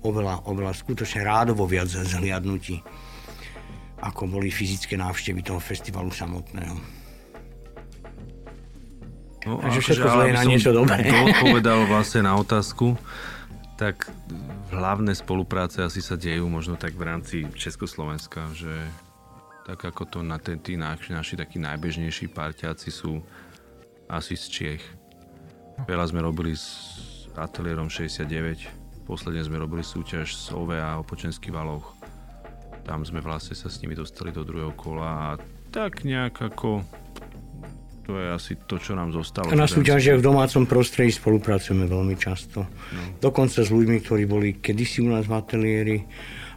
[0.00, 2.80] oveľa, oveľa skutočne rádovo viac zhliadnutí,
[4.00, 7.02] ako boli fyzické návštevy toho festivalu samotného.
[9.42, 11.02] No, Takže všetko zle je na niečo dobré.
[11.44, 12.94] povedal vlastne na otázku,
[13.76, 14.08] tak
[14.72, 18.70] hlavné spolupráce asi sa dejú možno tak v rámci Československa, že
[19.62, 23.22] tak ako to na ten, tí naši, naši takí najbežnejší parťáci sú
[24.10, 24.84] asi z Čiech.
[25.86, 26.68] Veľa sme robili s
[27.32, 31.94] ateliérom 69, posledne sme robili súťaž s OVA o Počenských valoch.
[32.82, 35.40] Tam sme vlastne sa s nimi dostali do druhého kola a
[35.72, 36.84] tak nejak ako
[38.02, 39.48] to je asi to, čo nám zostalo.
[39.48, 42.66] A na súťažiach v domácom prostredí spolupracujeme veľmi často.
[42.66, 43.02] No.
[43.22, 45.96] Dokonca s ľuďmi, ktorí boli kedysi u nás v ateliéri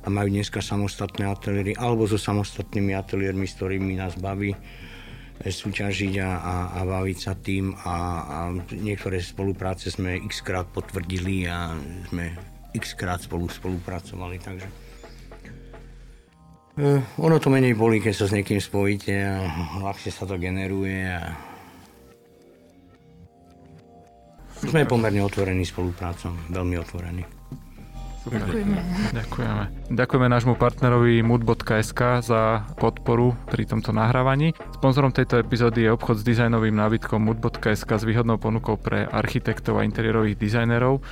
[0.06, 6.14] a majú dneska samostatné ateliéry alebo so samostatnými ateliérmi, s ktorými nás baví eh, súťažiť
[6.22, 8.38] a, a, a baviť sa tým a, a
[8.70, 11.74] niektoré spolupráce sme x krát potvrdili a
[12.14, 12.38] sme
[12.78, 14.68] x krát spolu spolupracovali, takže
[16.76, 19.40] e, ono to menej bolí, keď sa s niekým spojíte a
[19.80, 21.34] ľahšie sa to generuje a
[24.66, 27.35] sme pomerne otvorení spoluprácom, veľmi otvorení.
[28.26, 28.42] Super.
[28.42, 28.80] Ďakujeme.
[29.14, 29.64] Ďakujeme.
[29.94, 34.58] Ďakujeme nášmu partnerovi mood.sk za podporu pri tomto nahrávaní.
[34.74, 39.86] Sponzorom tejto epizódy je obchod s dizajnovým nábytkom mood.sk s výhodnou ponukou pre architektov a
[39.86, 41.06] interiérových dizajnerov.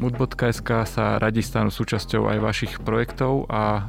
[0.00, 3.82] Mood.sk sa radi stanú súčasťou aj vašich projektov a e,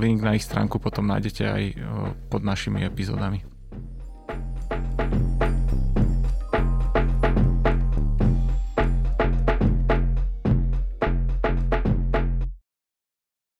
[0.00, 1.74] link na ich stránku potom nájdete aj e,
[2.32, 3.44] pod našimi epizódami.